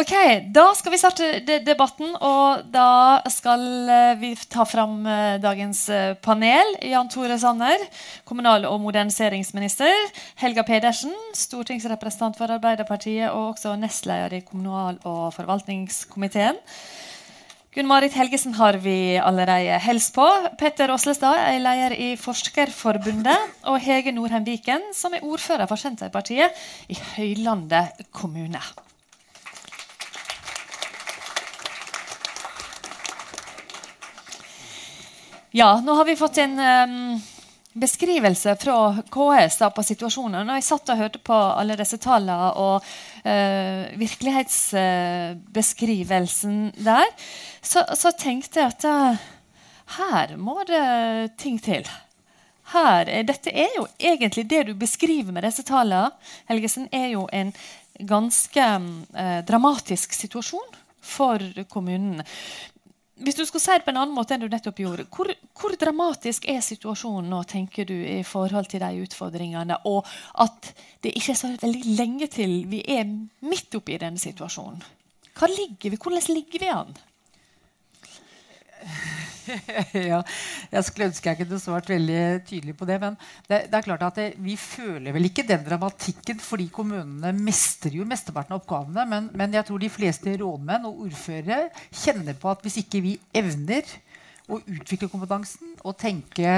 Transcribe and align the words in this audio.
Ok, 0.00 0.12
Da 0.48 0.70
skal 0.72 0.94
vi 0.94 0.98
starte 0.98 1.26
debatten. 1.60 2.14
Og 2.24 2.62
da 2.72 3.20
skal 3.28 3.64
uh, 3.84 4.14
vi 4.16 4.30
ta 4.48 4.64
fram 4.64 5.02
uh, 5.04 5.36
dagens 5.42 5.82
uh, 5.92 6.14
panel. 6.24 6.72
Jan 6.88 7.10
Tore 7.12 7.36
Sanner, 7.42 7.84
kommunal- 8.24 8.64
og 8.70 8.78
moderniseringsminister. 8.80 9.92
Helga 10.40 10.64
Pedersen, 10.64 11.12
stortingsrepresentant 11.36 12.40
for 12.40 12.48
Arbeiderpartiet 12.56 13.28
og 13.28 13.58
også 13.58 13.76
nestleder 13.76 14.38
i 14.38 14.42
kommunal- 14.46 15.02
og 15.04 15.34
forvaltningskomiteen. 15.36 16.56
Gunn-Marit 17.76 18.16
Helgesen 18.16 18.56
har 18.56 18.80
vi 18.80 19.20
allerede 19.20 19.76
hilst 19.84 20.16
på. 20.16 20.24
Petter 20.58 20.90
Aaslestad 20.90 21.44
er 21.44 21.60
leder 21.60 21.92
i 21.92 22.14
Forskerforbundet. 22.16 23.52
Og 23.68 23.76
Hege 23.84 24.16
Norheim 24.16 24.48
Viken, 24.48 24.94
som 24.96 25.12
er 25.12 25.28
ordfører 25.28 25.68
for 25.68 25.76
Senterpartiet 25.76 26.56
i 26.88 26.96
Høylandet 27.18 28.08
kommune. 28.16 28.64
Ja, 35.52 35.80
nå 35.80 35.92
har 35.98 36.04
vi 36.04 36.16
fått 36.16 36.38
en 36.38 36.58
um, 36.58 37.22
beskrivelse 37.72 38.56
fra 38.56 38.96
KS 39.10 39.58
da, 39.58 39.70
på 39.74 39.82
situasjonen. 39.82 40.46
Når 40.46 40.54
jeg 40.60 40.64
satt 40.68 40.88
og 40.92 40.98
hørte 41.00 41.18
på 41.26 41.34
alle 41.34 41.76
disse 41.80 41.98
tallene 41.98 42.52
og 42.54 42.84
uh, 43.24 43.98
virkelighetsbeskrivelsen 43.98 46.68
uh, 46.68 46.74
der, 46.86 47.06
så, 47.58 47.82
så, 47.98 48.12
tenkte 48.14 48.60
jeg 48.62 48.70
at 48.76 48.84
uh, 48.86 49.18
her 49.96 50.36
må 50.38 50.62
det 50.70 51.34
ting 51.42 51.58
til. 51.58 51.82
Her, 52.70 53.10
dette 53.26 53.50
er 53.50 53.74
jo 53.74 53.90
egentlig 53.98 54.46
det 54.46 54.62
du 54.68 54.74
beskriver 54.78 55.34
med 55.34 55.42
disse 55.48 55.66
tallene, 55.66 56.14
Helgesen, 56.46 56.86
er 56.94 57.10
jo 57.16 57.26
en 57.34 57.50
ganske 58.06 58.62
dramatisk 59.50 60.14
situasjon 60.14 60.70
for 61.02 61.42
kommunen. 61.72 62.22
Hvis 63.20 63.36
du 63.36 63.42
skal 63.44 63.60
si 63.60 63.74
det 63.76 63.84
på 63.84 63.92
en 63.92 64.00
annen 64.00 64.16
måte 64.16 64.32
enn 64.32 64.40
du 64.40 64.48
nettopp 64.48 64.78
gjorde, 64.80 65.04
hvor, 65.12 65.28
hvor, 65.60 65.74
dramatisk 65.80 66.46
er 66.48 66.62
situasjonen 66.64 67.28
nå, 67.28 67.42
tenker 67.48 67.84
du, 67.88 67.94
i 67.94 68.22
forhold 68.24 68.70
til 68.72 68.80
de 68.80 69.04
utfordringene, 69.04 69.76
og 69.90 70.08
at 70.40 70.70
det 71.04 71.12
ikke 71.18 71.34
er 71.34 71.40
så 71.42 71.52
veldig 71.60 71.96
lenge 71.98 72.30
til 72.32 72.56
vi 72.70 72.80
er 72.88 73.04
midt 73.44 73.76
oppi 73.76 74.00
denne 74.00 74.20
situasjonen? 74.20 74.80
Ligger 75.40 75.96
Hvordan 75.96 76.34
ligger 76.34 76.60
vi 76.60 76.72
an? 76.72 76.96
ja, 80.10 80.20
jeg 80.72 80.86
skulle 80.86 81.08
ønske 81.10 81.32
jeg 81.32 81.40
kunne 81.42 81.60
svart 81.62 81.90
veldig 81.90 82.20
tydelig 82.48 82.76
på 82.78 82.88
det. 82.88 82.98
Men 83.02 83.16
det, 83.48 83.62
det 83.70 83.78
er 83.78 83.86
klart 83.86 84.04
at 84.06 84.20
det, 84.20 84.28
vi 84.42 84.56
føler 84.60 85.14
vel 85.16 85.30
ikke 85.30 85.46
den 85.48 85.64
dramatikken 85.66 86.42
fordi 86.42 86.68
kommunene 86.74 87.32
mestrer 87.36 88.00
jo 88.00 88.08
mesteparten 88.08 88.56
av 88.56 88.62
oppgavene. 88.62 89.06
Men, 89.10 89.32
men, 89.34 89.56
jeg 89.56 89.68
tror 89.68 89.82
de 89.82 89.92
fleste 89.92 90.36
rådmenn 90.40 90.86
og 90.88 91.06
ordførere 91.08 91.66
kjenner 91.90 92.38
på 92.38 92.52
at 92.52 92.64
hvis 92.64 92.80
ikke 92.84 93.02
vi 93.04 93.16
evner 93.36 93.86
å 94.50 94.58
utvikle 94.66 95.06
kompetansen 95.10 95.76
og 95.86 95.94
tenke 96.00 96.50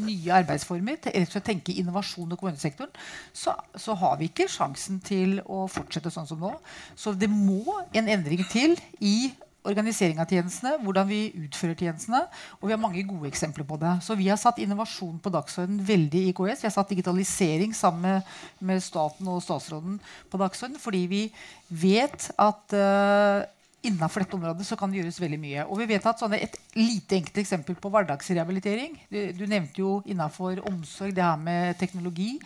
nye 0.00 0.32
arbeidsformer, 0.32 0.96
tenke 1.44 1.74
innovasjon 1.76 2.32
i 2.32 2.38
kommunesektoren, 2.40 2.92
så, 3.36 3.54
så, 3.76 3.96
har 4.00 4.16
vi 4.20 4.30
ikke 4.30 4.48
sjansen 4.50 5.00
til 5.04 5.38
å 5.44 5.66
fortsette 5.70 6.12
sånn 6.12 6.28
som 6.30 6.40
nå. 6.40 6.54
Så 6.96 7.12
det 7.12 7.28
må 7.30 7.82
en 7.92 8.08
endring 8.08 8.44
til 8.48 8.78
i 9.04 9.32
organisering 9.68 10.18
av 10.22 10.30
tjenestene, 10.30 10.74
hvordan 10.82 11.08
vi 11.08 11.20
utfører 11.44 11.78
tjenestene. 11.78 12.24
Og 12.60 12.68
vi 12.68 12.74
har 12.74 12.82
mange 12.82 13.04
gode 13.06 13.30
eksempler 13.30 13.66
på 13.68 13.78
det. 13.80 13.94
Så 14.02 14.16
vi 14.18 14.28
har 14.30 14.40
satt 14.40 14.60
innovasjon 14.62 15.20
på 15.22 15.32
dagsordenen 15.32 15.82
veldig 15.86 16.26
i 16.28 16.34
KS. 16.36 16.64
Vi 16.64 16.68
har 16.68 16.74
satt 16.74 16.92
digitalisering 16.92 17.74
sammen 17.76 18.02
med, 18.02 18.36
med 18.58 18.82
staten 18.82 19.28
og 19.30 19.42
statsråden 19.44 19.98
på 20.30 20.40
dagsordenen 20.40 20.82
fordi 20.82 21.02
vi 21.10 21.22
vet 21.68 22.30
at 22.40 22.74
uh, 22.74 23.44
innenfor 23.86 24.22
dette 24.22 24.36
området 24.38 24.66
så 24.66 24.76
kan 24.78 24.90
det 24.90 25.00
gjøres 25.00 25.20
veldig 25.22 25.40
mye. 25.42 25.64
Og 25.68 25.80
vi 25.82 25.88
vet 25.90 26.06
at 26.06 26.22
sånne, 26.22 26.40
Et 26.42 26.58
lite 26.78 27.18
enkelt 27.18 27.38
eksempel 27.42 27.76
på 27.78 27.90
hverdagsrehabilitering 27.92 28.94
Du, 29.10 29.18
du 29.36 29.44
nevnte 29.46 29.82
jo 29.82 30.00
innenfor 30.06 30.62
omsorg 30.70 31.14
det 31.14 31.24
her 31.24 31.36
med 31.36 31.78
teknologi. 31.78 32.38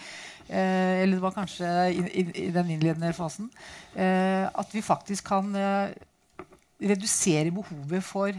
Eh, 0.49 1.03
eller 1.03 1.17
det 1.17 1.23
var 1.25 1.35
kanskje 1.35 1.71
i, 1.91 2.03
i, 2.21 2.27
i 2.47 2.51
den 2.55 2.71
innledende 2.77 3.13
fasen. 3.17 3.51
Eh, 3.95 4.47
at 4.47 4.75
vi 4.75 4.85
faktisk 4.85 5.27
kan 5.27 5.55
eh, 5.57 5.97
redusere 6.81 7.51
behovet 7.51 8.05
for 8.05 8.33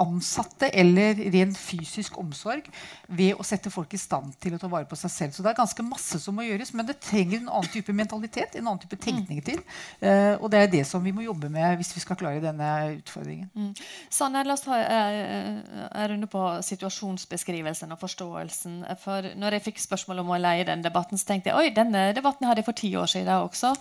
ansatte 0.00 0.70
eller 0.72 1.18
ren 1.34 1.52
fysisk 1.56 2.18
omsorg 2.20 2.68
ved 3.06 3.38
å 3.38 3.46
sette 3.46 3.70
folk 3.72 3.92
i 3.94 4.00
stand 4.00 4.34
til 4.42 4.54
å 4.56 4.60
ta 4.60 4.70
vare 4.70 4.88
på 4.88 4.98
seg 4.98 5.12
selv. 5.12 5.34
Så 5.34 5.44
det 5.44 5.52
er 5.52 5.58
ganske 5.58 5.84
masse 5.84 6.20
som 6.22 6.36
må 6.36 6.46
gjøres, 6.46 6.72
men 6.76 6.88
det 6.88 7.00
trenger 7.02 7.40
en 7.40 7.50
annen 7.50 7.70
type 7.72 7.94
mentalitet, 7.96 8.56
en 8.56 8.68
annen 8.68 8.82
type 8.82 8.98
tenkning 9.00 9.42
til. 9.44 9.60
Uh, 10.02 10.36
og 10.40 10.48
det 10.52 10.62
er 10.62 10.72
det 10.72 10.84
som 10.88 11.02
vi 11.04 11.12
må 11.14 11.24
jobbe 11.24 11.50
med 11.52 11.78
hvis 11.80 11.92
vi 11.96 12.02
skal 12.04 12.18
klare 12.20 12.42
denne 12.42 12.70
utfordringen. 12.96 13.50
Mm. 13.54 13.72
Sanne, 14.12 14.44
la 14.46 14.56
oss 14.56 14.64
ta 14.64 14.78
en 14.78 15.60
eh, 15.60 16.06
runde 16.10 16.28
på 16.30 16.42
situasjonsbeskrivelsen 16.66 17.92
og 17.94 18.00
forståelsen. 18.00 18.80
For 19.02 19.30
når 19.38 19.58
jeg 19.58 19.66
fikk 19.68 19.82
spørsmål 19.82 20.22
om 20.22 20.32
å 20.34 20.40
leie 20.40 20.66
den 20.68 20.84
debatten, 20.84 21.20
så 21.20 21.32
tenkte 21.32 21.52
jeg 21.52 21.58
oi, 21.58 21.74
denne 21.74 22.10
debatten 22.16 22.48
hadde 22.48 22.62
jeg 22.62 22.68
for 22.70 22.80
ti 22.80 22.92
år 22.98 23.10
siden 23.10 23.30
også, 23.46 23.72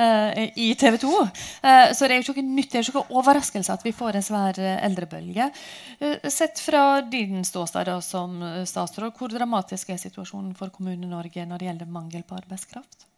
uh, 0.00 0.42
i 0.56 0.72
TV 0.78 0.98
2. 1.02 1.12
Uh, 1.20 1.90
så 1.94 2.06
det 2.06 2.16
er 2.16 2.20
jo 2.20 2.34
ikke 2.34 2.46
nytt, 2.46 2.72
det 2.72 2.80
er 2.80 2.86
jo 2.88 2.94
ikke 2.94 3.20
overraskelse 3.20 3.76
at 3.76 3.86
vi 3.86 3.94
får 3.96 4.18
en 4.18 4.26
svær 4.26 4.60
eldrebølge. 4.60 5.50
Eh, 5.98 6.30
sett 6.30 6.58
fra 6.58 7.02
din 7.02 7.44
ståsted 7.44 7.92
som 8.04 8.42
eh, 8.42 8.64
statsråd, 8.64 9.12
hvor 9.18 9.28
dramatisk 9.32 9.92
er 9.92 10.00
situasjonen 10.00 10.54
for 10.56 10.72
Kommune-Norge 10.72 11.44
når 11.46 11.60
det 11.60 11.70
gjelder 11.70 11.94
mangel 11.98 12.24
på 12.24 12.38
arbeidskraft? 12.40 13.10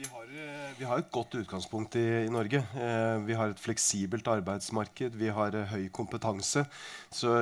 Vi 0.00 0.06
har, 0.08 0.22
eh, 0.22 0.72
vi 0.78 0.84
har, 0.84 0.98
et 0.98 1.10
godt 1.12 1.34
utgangspunkt 1.34 1.96
i, 1.96 2.04
i 2.24 2.30
Norge. 2.32 2.56
Eh, 2.56 3.18
vi 3.26 3.34
har 3.36 3.50
et 3.50 3.60
fleksibelt 3.60 4.28
arbeidsmarked. 4.32 5.14
Vi 5.18 5.28
har 5.28 5.54
eh, 5.54 5.66
høy 5.74 5.88
kompetanse. 5.92 6.62
Så 7.12 7.34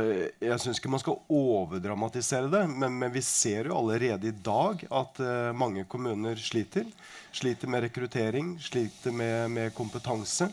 jeg 0.43 0.57
syns 0.59 0.81
ikke 0.81 0.91
man 0.91 1.03
skal 1.03 1.21
overdramatisere 1.31 2.51
det. 2.51 2.65
Men, 2.73 2.97
men, 2.99 3.13
vi 3.15 3.23
ser 3.23 3.71
jo 3.71 3.77
allerede 3.79 4.33
i 4.33 4.35
dag 4.35 4.83
at 4.91 5.21
eh, 5.23 5.53
mange 5.55 5.85
kommuner 5.87 6.41
sliter. 6.41 6.89
Sliter 7.31 7.71
med 7.71 7.85
rekruttering, 7.87 8.57
sliter 8.59 9.15
med, 9.15 9.53
med 9.55 9.77
kompetanse. 9.77 10.51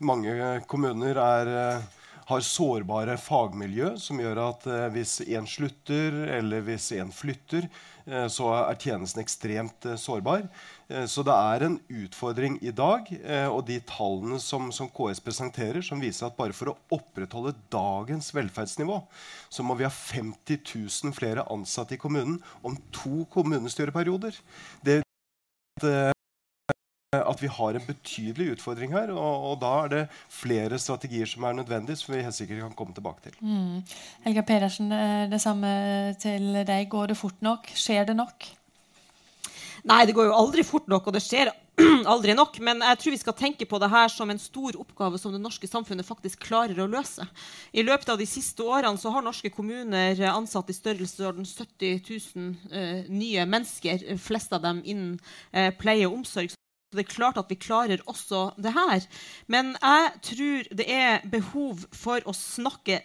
Mange 0.00 0.62
kommuner 0.70 1.20
er 1.26 1.52
har 2.28 2.44
sårbare 2.44 3.16
fagmiljø 3.20 3.94
som 4.00 4.20
gjør 4.22 4.40
at 4.46 4.68
eh, 4.70 4.86
hvis 4.94 5.18
én 5.26 5.48
slutter 5.48 6.22
eller 6.38 6.64
hvis 6.64 6.90
én 6.96 7.10
flytter, 7.12 7.66
eh, 8.06 8.26
så 8.32 8.50
er 8.56 8.78
tjenesten 8.80 9.22
ekstremt 9.22 9.88
eh, 9.88 10.00
sårbar. 10.00 10.48
Så 11.08 11.22
det 11.24 11.32
er 11.32 11.62
en 11.64 11.78
utfordring 11.88 12.58
i 12.60 12.68
dag. 12.76 13.06
Og 13.48 13.62
de 13.64 13.78
tallene 13.88 14.36
som, 14.38 14.66
som, 14.68 14.90
KS 14.92 15.22
presenterer, 15.24 15.80
som 15.80 15.96
viser 15.98 16.26
at 16.28 16.36
bare 16.36 16.52
for 16.52 16.70
å 16.70 16.76
opprettholde 16.92 17.54
dagens 17.72 18.28
velferdsnivå, 18.36 18.98
så 19.48 19.64
må 19.64 19.78
vi 19.80 19.88
ha 19.88 19.90
50 19.90 20.60
000 20.60 21.16
flere 21.16 21.48
ansatte 21.50 21.96
i 21.96 22.02
kommunen 22.02 22.36
om 22.60 22.76
to 22.92 23.24
kommunestyreperioder. 23.32 24.36
Det 24.84 25.00
at 27.20 27.42
vi 27.42 27.50
har 27.50 27.78
en 27.78 27.86
betydelig 27.86 28.56
utfordring 28.56 28.94
her. 28.94 29.12
Og, 29.14 29.46
og, 29.50 29.54
da 29.62 29.72
er 29.84 29.92
det 29.92 30.02
flere 30.32 30.78
strategier 30.82 31.28
som 31.30 31.46
er 31.46 31.58
nødvendige, 31.60 32.00
som 32.00 32.14
vi 32.14 32.24
helt 32.24 32.36
sikkert 32.36 32.64
kan 32.64 32.76
komme 32.78 32.96
tilbake 32.96 33.28
til. 33.28 33.38
Mm. 33.40 33.80
Helga 34.26 34.46
Pedersen, 34.48 34.92
eh, 34.92 35.24
det 35.30 35.40
samme 35.42 35.70
til 36.20 36.64
deg. 36.66 36.88
Går 36.92 37.12
det 37.12 37.20
fort 37.20 37.40
nok? 37.44 37.70
Skjer 37.74 38.10
det 38.10 38.18
nok? 38.18 38.48
Nei, 39.84 40.06
det 40.08 40.14
går 40.16 40.30
jo 40.30 40.38
aldri 40.38 40.64
fort 40.64 40.86
nok, 40.88 41.10
og 41.10 41.16
det 41.16 41.20
skjer 41.20 41.50
aldri 42.12 42.34
nok. 42.36 42.56
Men 42.64 42.80
jeg 42.80 43.00
tror 43.00 43.14
vi 43.14 43.20
skal 43.20 43.36
tenke 43.36 43.66
på 43.68 43.80
det 43.82 43.90
her 43.92 44.08
som 44.12 44.30
en 44.32 44.40
stor 44.40 44.78
oppgave 44.80 45.20
som 45.20 45.34
det 45.34 45.42
norske 45.42 45.68
samfunnet 45.68 46.06
faktisk 46.08 46.46
klarer 46.46 46.80
å 46.80 46.88
løse. 46.88 47.26
I 47.76 47.84
løpet 47.84 48.14
av 48.14 48.20
de 48.20 48.28
siste 48.28 48.64
årene 48.64 49.00
så 49.00 49.12
har 49.12 49.24
norske 49.26 49.52
kommuner 49.52 50.20
ansatt 50.30 50.72
i 50.72 50.78
størrelsesorden 50.78 51.44
70 51.44 52.00
000 52.00 52.50
uh, 52.72 53.12
nye 53.12 53.44
mennesker, 53.44 54.08
flest 54.16 54.56
av 54.56 54.64
dem 54.64 54.80
innen 54.84 55.18
uh, 55.52 55.68
pleie 55.76 56.08
og 56.08 56.22
omsorg. 56.22 56.54
Så 56.94 57.00
det 57.00 57.08
er 57.08 57.14
klart 57.16 57.38
at 57.40 57.48
vi 57.50 57.56
klarer 57.58 58.02
også 58.06 58.52
det 58.62 58.70
her. 58.70 59.02
Men 59.50 59.72
jeg 59.82 60.10
tror 60.22 60.68
det 60.78 60.84
er 60.86 61.24
behov 61.26 61.80
for 61.90 62.22
å 62.22 62.34
snakke 62.38 63.00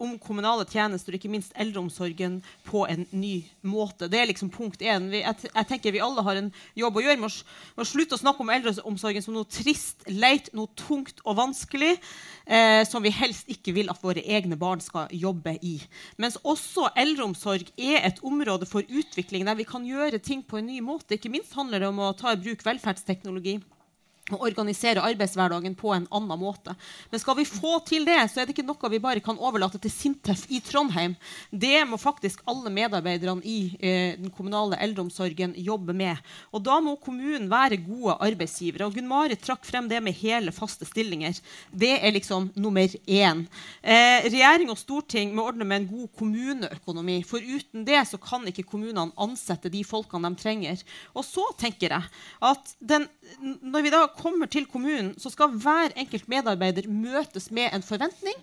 om 0.00 0.16
kommunale 0.20 0.64
tjenester 0.68 1.12
og 1.12 1.18
ikke 1.18 1.30
minst 1.32 1.52
eldreomsorgen 1.60 2.38
på 2.66 2.84
en 2.88 3.04
ny 3.12 3.42
måte. 3.66 4.08
Det 4.10 4.20
er 4.20 4.30
liksom 4.30 4.50
punkt 4.52 4.82
én. 4.82 5.10
Jeg, 5.12 5.36
jeg, 5.46 5.66
tenker 5.68 5.94
Vi 5.94 6.02
alle 6.04 6.24
har 6.26 6.40
en 6.40 6.50
jobb 6.78 6.98
å 6.98 7.04
gjøre 7.04 7.20
med 7.20 7.30
å, 7.30 7.86
slutte 7.86 8.16
å 8.16 8.22
snakke 8.22 8.44
om 8.44 8.52
eldreomsorgen 8.54 9.24
som 9.24 9.36
noe 9.36 9.48
trist, 9.50 10.06
leit, 10.08 10.52
noe 10.56 10.70
tungt 10.78 11.20
og 11.24 11.38
vanskelig 11.40 11.92
eh, 11.96 12.82
som 12.88 13.04
vi 13.04 13.12
helst 13.14 13.50
ikke 13.52 13.74
vil 13.76 13.92
at 13.92 14.00
våre 14.04 14.24
egne 14.24 14.58
barn 14.60 14.82
skal 14.84 15.10
jobbe 15.12 15.56
i. 15.66 15.76
Mens 16.20 16.38
også 16.42 16.88
eldreomsorg 16.98 17.72
er 17.76 18.06
et 18.08 18.22
område 18.26 18.68
for 18.70 18.86
utvikling 18.86 19.44
der 19.48 19.58
vi 19.58 19.68
kan 19.68 19.84
gjøre 19.86 20.22
ting 20.22 20.44
på 20.46 20.60
en 20.60 20.70
ny 20.70 20.80
måte. 20.84 21.18
Ikke 21.18 21.32
minst 21.32 21.54
handler 21.58 21.82
det 21.82 21.92
om 21.92 22.00
å 22.02 22.14
ta 22.16 22.32
i 22.32 22.40
bruk 22.40 22.64
velferdsteknologi 22.66 23.60
og 24.36 24.44
organisere 24.46 25.02
arbeidshverdagen 25.04 25.76
på 25.78 25.92
en 25.94 26.06
annen 26.10 26.40
måte. 26.40 26.74
Men 27.10 27.22
skal 27.22 27.38
vi 27.38 27.46
få 27.48 27.78
til 27.86 28.06
det, 28.08 28.18
så 28.30 28.40
er 28.40 28.48
det 28.48 28.54
ikke 28.56 28.66
noe 28.68 28.90
vi 28.92 29.02
bare 29.02 29.24
kan 29.24 29.38
overlate 29.40 29.80
til 29.82 29.92
Sintef 29.92 30.46
i 30.50 30.60
Trondheim. 30.64 31.16
Det 31.50 31.82
må 31.88 31.98
faktisk 32.00 32.42
alle 32.50 32.72
medarbeiderne 32.74 33.44
i 33.44 33.58
eh, 33.78 34.16
den 34.20 34.30
kommunale 34.34 34.78
eldreomsorgen 34.80 35.54
jobbe 35.58 35.94
med. 35.96 36.20
Og 36.54 36.64
da 36.66 36.78
må 36.84 36.96
kommunen 37.02 37.48
være 37.50 37.80
gode 37.82 38.16
arbeidsgivere. 38.20 38.88
Og 38.88 38.96
Gunn-Marit 38.96 39.42
trakk 39.44 39.66
frem 39.68 39.88
det 39.90 40.00
med 40.04 40.16
hele, 40.20 40.54
faste 40.54 40.88
stillinger. 40.88 41.38
Det 41.70 41.92
er 41.98 42.14
liksom 42.14 42.50
nummer 42.60 42.96
én. 43.06 43.44
Eh, 43.82 44.26
regjering 44.28 44.72
og 44.72 44.80
storting 44.80 45.34
må 45.36 45.46
ordne 45.50 45.66
med 45.66 45.82
en 45.82 45.90
god 45.90 46.10
kommuneøkonomi. 46.20 47.20
For 47.26 47.42
uten 47.42 47.86
det 47.88 48.02
så 48.10 48.20
kan 48.20 48.46
ikke 48.48 48.66
kommunene 48.68 49.10
ansette 49.20 49.72
de 49.72 49.82
folkene 49.86 50.30
de 50.30 50.40
trenger. 50.40 50.84
Og 51.14 51.26
så 51.26 51.44
tenker 51.60 51.96
jeg 51.96 52.10
at 52.50 52.74
den, 52.78 53.06
når 53.40 53.84
vi 53.84 53.92
da 53.92 54.04
kommer 54.20 54.50
til 54.50 54.66
kommunen, 54.70 55.12
så 55.20 55.30
skal 55.32 55.54
hver 55.60 55.94
enkelt 55.98 56.28
medarbeider 56.30 56.88
møtes 56.90 57.48
med 57.54 57.70
en 57.74 57.84
forventning 57.84 58.36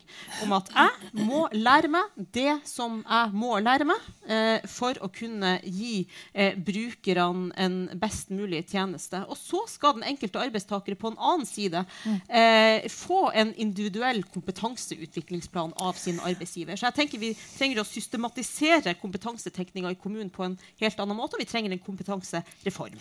om 0.45 0.55
at 0.57 0.71
jeg 0.73 1.25
må 1.27 1.45
lære 1.53 1.91
meg 1.91 2.17
det 2.35 2.59
som 2.67 2.99
jeg 3.03 3.33
må 3.37 3.57
lære 3.61 3.87
meg, 3.87 4.07
eh, 4.27 4.65
for 4.69 4.97
å 5.03 5.09
kunne 5.13 5.57
gi 5.63 6.07
eh, 6.33 6.57
brukerne 6.57 7.53
en 7.57 7.77
best 7.99 8.31
mulig 8.33 8.63
tjeneste. 8.71 9.23
Og 9.29 9.37
så 9.39 9.63
skal 9.71 9.97
den 9.97 10.07
enkelte 10.09 10.41
arbeidstaker 10.41 10.97
på 10.99 11.11
en 11.11 11.19
annen 11.19 11.47
side 11.47 11.83
eh, 12.27 12.87
få 12.91 13.27
en 13.33 13.53
individuell 13.55 14.23
kompetanseutviklingsplan 14.33 15.75
av 15.83 15.99
sin 15.99 16.21
arbeidsgiver. 16.23 16.77
Så 16.77 16.89
jeg 16.89 16.99
tenker 17.01 17.21
vi 17.21 17.33
trenger 17.37 17.83
å 17.83 17.87
systematisere 17.87 18.97
kompetansetekninga 19.01 19.93
i 19.93 20.01
kommunen 20.01 20.33
på 20.33 20.45
en 20.47 20.57
helt 20.81 20.99
annen 21.03 21.17
måte, 21.17 21.37
og 21.37 21.45
vi 21.45 21.49
trenger 21.49 21.73
en 21.73 21.85
kompetansereform. 21.85 22.97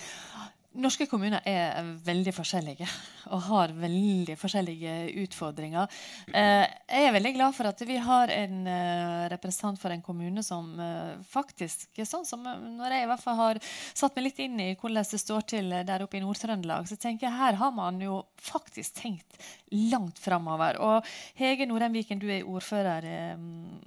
Norske 0.77 1.07
kommuner 1.09 1.41
er 1.49 1.87
veldig 2.05 2.33
forskjellige 2.37 2.87
og 3.33 3.41
har 3.49 3.73
veldig 3.77 4.35
forskjellige 4.39 4.95
utfordringer. 5.23 5.89
Eh, 6.29 6.65
jeg 6.67 7.07
er 7.07 7.15
veldig 7.15 7.33
glad 7.37 7.57
for 7.57 7.71
at 7.71 7.81
vi 7.89 7.97
har 8.03 8.33
en 8.35 8.59
eh, 8.71 9.23
representant 9.33 9.81
for 9.81 9.95
en 9.95 10.05
kommune 10.05 10.45
som 10.45 10.69
eh, 10.83 11.15
faktisk 11.31 12.03
sånn 12.07 12.27
som 12.29 12.45
Når 12.45 12.93
jeg 12.93 13.07
i 13.07 13.09
hvert 13.11 13.23
fall 13.23 13.39
har 13.41 13.61
satt 13.65 14.15
meg 14.17 14.29
litt 14.29 14.43
inn 14.45 14.61
i 14.63 14.69
hvordan 14.77 15.09
det 15.11 15.23
står 15.23 15.49
til 15.55 15.73
der 15.89 16.05
oppe 16.05 16.21
i 16.21 16.23
Nord-Trøndelag, 16.25 16.87
så 16.91 16.99
tenker 17.01 17.29
jeg 17.29 17.39
her 17.39 17.59
har 17.59 17.73
man 17.75 17.99
jo 18.03 18.21
faktisk 18.43 19.01
tenkt 19.01 19.41
langt 19.73 20.21
framover. 20.23 20.79
Og 20.85 21.09
Hege 21.41 21.67
Norheim 21.67 21.97
Viken, 21.97 22.21
du 22.21 22.29
er 22.31 22.47
ordfører 22.47 23.09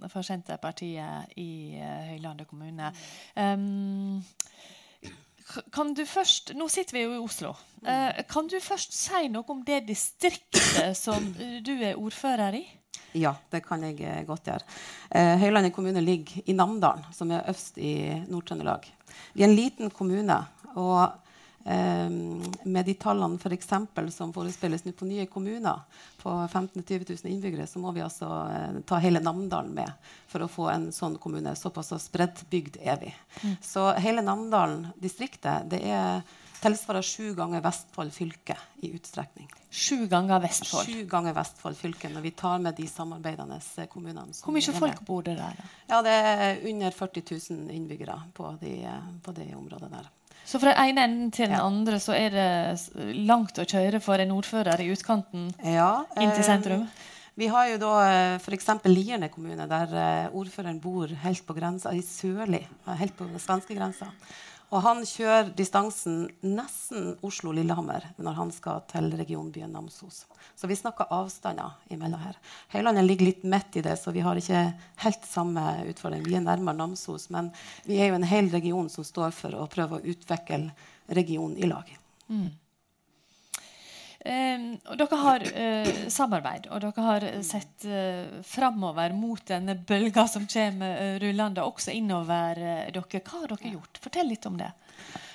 for 0.09 0.25
Senterpartiet 0.25 1.37
i 1.39 1.79
Høylandet 2.09 2.49
kommune. 2.49 2.91
Um, 3.35 4.25
kan 5.73 5.93
du 5.97 6.03
først, 6.05 6.53
Nå 6.57 6.67
sitter 6.71 6.97
vi 6.97 7.05
jo 7.05 7.15
i 7.15 7.21
Oslo. 7.23 7.53
Eh, 7.85 8.21
kan 8.29 8.49
du 8.49 8.57
først 8.61 8.93
si 8.95 9.29
noe 9.31 9.47
om 9.49 9.63
det 9.65 9.85
distriktet 9.87 10.97
som 11.05 11.31
du 11.65 11.73
er 11.77 11.97
ordfører 11.97 12.59
i? 12.59 12.65
Ja, 13.17 13.33
det 13.49 13.63
kan 13.65 13.81
jeg 13.87 13.97
eh, 14.05 14.21
godt 14.27 14.51
gjøre. 14.51 14.65
Eh, 15.09 15.35
Høylandet 15.41 15.73
kommune 15.73 16.03
ligger 16.03 16.43
i 16.45 16.53
Namdalen, 16.53 17.07
som 17.15 17.31
er 17.33 17.47
øst 17.49 17.79
i 17.81 18.11
Nord-Trøndelag. 18.29 18.85
Vi 19.33 19.43
er 19.43 19.49
en 19.49 19.57
liten 19.57 19.89
kommune. 19.89 20.37
og 20.75 21.28
Ehm, 21.69 22.43
med 22.63 22.85
de 22.85 22.93
tallene 22.93 23.37
for 23.37 23.53
eksempel, 23.53 24.07
som 24.11 24.31
forespeiles 24.33 24.81
på 24.97 25.05
nye 25.05 25.27
kommuner 25.29 25.83
på 26.17 26.31
15 26.51 26.83
000-20 26.83 27.23
000 27.23 27.33
innbyggere, 27.33 27.67
så 27.67 27.79
må 27.79 27.91
vi 27.91 28.01
altså 28.01 28.29
eh, 28.49 28.79
ta 28.89 28.97
hele 28.97 29.21
Namdalen 29.21 29.75
med 29.77 30.09
for 30.27 30.41
å 30.41 30.49
få 30.49 30.65
en 30.73 30.87
sånn 30.91 31.19
kommune. 31.21 31.53
Såpass 31.55 31.93
spreddbygd 32.07 32.81
er 32.81 32.97
vi. 33.03 33.13
Mm. 33.43 33.55
Så 33.61 33.85
hele 34.01 34.25
Namdalen 34.25 34.87
distriktet 34.97 35.69
det 35.69 35.83
er 35.85 36.23
tilsvarer 36.59 37.05
sju 37.05 37.35
ganger 37.37 37.61
Vestfold 37.61 38.17
fylke 38.17 38.57
i 38.81 38.89
utstrekning. 38.97 39.45
Sju 39.69 40.07
ganger 40.09 40.41
Vestfold? 40.41 40.89
Sju 40.89 41.05
ganger 41.05 41.37
Vestfold 41.37 41.77
fylke 41.77 42.09
når 42.09 42.25
vi 42.25 42.31
tar 42.41 42.57
med 42.65 42.81
de 42.81 42.87
samarbeidende 42.89 43.61
kommunene. 43.93 44.33
Hvor 44.41 44.57
mye 44.57 44.79
folk 44.81 45.05
bor 45.05 45.21
det 45.29 45.37
der? 45.37 45.61
Ja, 45.85 46.01
Det 46.01 46.17
er 46.17 46.63
under 46.73 46.97
40 47.05 47.29
000 47.29 47.75
innbyggere 47.77 48.23
på, 48.33 48.57
de, 48.57 48.79
på 49.21 49.37
det 49.37 49.53
området 49.53 49.93
der. 49.93 50.15
Så 50.49 50.57
fra 50.57 50.73
den 50.73 50.81
ene 50.81 51.05
enden 51.05 51.29
til 51.29 51.45
den 51.45 51.59
ja. 51.59 51.65
andre 51.67 51.99
så 52.01 52.15
er 52.17 52.33
det 52.33 53.13
langt 53.29 53.59
å 53.61 53.67
kjøre 53.69 54.01
for 54.01 54.17
en 54.17 54.33
ordfører 54.33 54.81
i 54.81 54.89
utkanten 54.89 55.51
ja, 55.61 55.91
inn 56.17 56.33
til 56.33 56.45
sentrum? 56.47 56.87
Eh, 56.87 57.07
vi 57.39 57.47
har 57.53 57.67
jo 57.69 57.77
da 57.83 57.91
eh, 58.07 58.37
f.eks. 58.41 58.71
Lierne 58.89 59.29
kommune, 59.29 59.67
der 59.69 59.93
eh, 59.93 60.33
ordføreren 60.33 60.81
bor 60.81 61.11
helt 61.21 61.45
på 61.45 61.55
grensa, 61.55 61.93
i 61.93 62.01
sørlig, 62.03 62.63
helt 62.89 63.15
på 63.15 63.29
svenskegrensa. 63.29 63.45
svenske 63.45 63.77
grensa. 63.77 64.09
Og 64.69 64.83
han 64.85 65.01
kjører 65.07 65.49
distansen 65.57 66.27
nesten 66.45 67.15
Oslo-Lillehammer 67.25 68.05
når 68.21 68.35
han 68.37 68.51
skal 68.53 68.83
til 68.91 69.09
regionbyen 69.17 69.71
Namsos. 69.73 70.27
Så 70.55 70.69
vi 70.69 70.77
snakker 70.77 71.09
avstander 71.15 71.73
imellom 71.89 72.21
her. 72.21 72.37
Høylandet 72.69 73.07
ligger 73.07 73.31
litt 73.31 73.47
midt 73.49 73.79
i 73.79 73.83
det, 73.85 73.95
så 73.97 74.13
vi 74.13 74.21
har 74.25 74.37
ikke 74.37 74.61
helt 75.05 75.25
samme 75.25 75.63
utfordring. 75.89 76.21
Vi 76.27 76.37
er 76.37 76.45
nærmere 76.45 76.77
Namsos, 76.77 77.29
men 77.33 77.49
vi 77.89 77.97
er 77.97 78.11
jo 78.11 78.19
en 78.19 78.29
hel 78.29 78.51
region 78.53 78.91
som 78.93 79.07
står 79.07 79.33
for 79.33 79.57
å 79.57 79.69
prøve 79.71 79.97
å 79.97 80.13
utvikle 80.13 80.67
regionen 81.17 81.57
i 81.57 81.69
lag. 81.69 81.89
Mm. 82.29 82.51
Eh, 84.19 84.63
og 84.91 84.97
dere 84.99 85.17
har 85.21 85.43
eh, 85.47 85.89
samarbeid, 86.11 86.67
og 86.73 86.81
dere 86.83 87.03
har 87.05 87.25
sett 87.45 87.85
eh, 87.87 88.27
framover 88.43 89.15
mot 89.15 89.39
denne 89.47 89.77
bølga 89.79 90.25
som 90.27 90.47
kommer 90.49 90.97
eh, 90.97 91.15
rullende, 91.23 91.63
også 91.63 91.95
innover 91.95 92.59
eh, 92.59 92.89
dere. 92.91 93.23
Hva 93.23 93.45
har 93.45 93.53
dere 93.53 93.71
gjort? 93.77 94.01
Fortell 94.03 94.27
litt 94.27 94.49
om 94.49 94.59
det. 94.59 94.73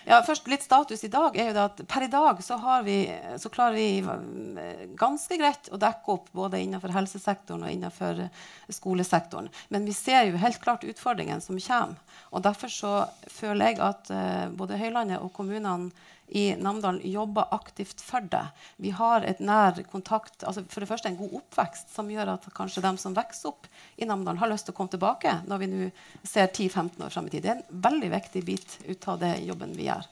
Ja, 0.04 0.18
først 0.20 0.44
Litt 0.52 0.60
status 0.60 1.00
i 1.06 1.08
dag 1.08 1.32
er 1.40 1.48
jo 1.48 1.62
at 1.62 1.78
per 1.88 2.04
i 2.04 2.10
dag 2.12 2.42
så, 2.44 2.58
vi, 2.84 2.98
så 3.40 3.48
klarer 3.48 3.72
vi 3.72 4.92
ganske 5.00 5.38
greit 5.40 5.70
å 5.72 5.80
dekke 5.80 6.12
opp 6.12 6.26
både 6.36 6.60
innenfor 6.60 6.92
helsesektoren 6.92 7.64
og 7.64 7.72
innenfor 7.72 8.20
skolesektoren. 8.68 9.48
Men 9.72 9.88
vi 9.88 9.96
ser 9.96 10.28
jo 10.28 10.42
helt 10.42 10.60
klart 10.60 10.84
utfordringene 10.84 11.40
som 11.40 11.56
kommer. 11.56 11.96
Og 12.36 12.44
Derfor 12.44 12.68
så 12.68 12.92
føler 13.32 13.72
jeg 13.72 13.80
at 13.80 14.12
både 14.52 14.76
Høylandet 14.76 15.24
og 15.24 15.32
kommunene 15.32 15.88
i 16.28 16.56
Namdalen 16.56 17.00
jobber 17.04 17.50
aktivt 17.54 18.00
for 18.00 18.24
det. 18.30 18.46
Vi 18.76 18.90
har 18.96 19.26
et 19.28 19.40
nær 19.44 19.82
kontakt, 19.90 20.42
altså 20.42 20.64
for 20.68 20.82
det 20.82 20.88
første 20.88 21.10
en 21.10 21.18
god 21.18 21.36
oppvekst, 21.40 21.92
som 21.94 22.10
gjør 22.10 22.34
at 22.36 22.48
kanskje 22.56 22.82
de 22.84 22.94
som 23.00 23.16
vokser 23.16 23.52
opp 23.52 23.68
i 23.96 24.08
Namdalen, 24.08 24.40
har 24.40 24.50
lyst 24.50 24.68
til 24.68 24.74
å 24.74 24.78
komme 24.78 24.94
tilbake 24.94 25.38
når 25.48 25.62
vi 25.62 25.70
nå 25.70 25.90
ser 26.22 26.48
10-15 26.48 27.04
år 27.04 27.14
fram 27.14 27.28
i 27.28 27.34
tid. 27.34 27.44
Det 27.44 27.52
er 27.52 27.62
en 27.62 27.86
veldig 27.88 28.10
viktig 28.16 28.44
bit 28.44 28.76
ut 28.88 29.08
av 29.12 29.20
det 29.22 29.36
jobben 29.44 29.76
vi 29.76 29.88
gjør. 29.90 30.08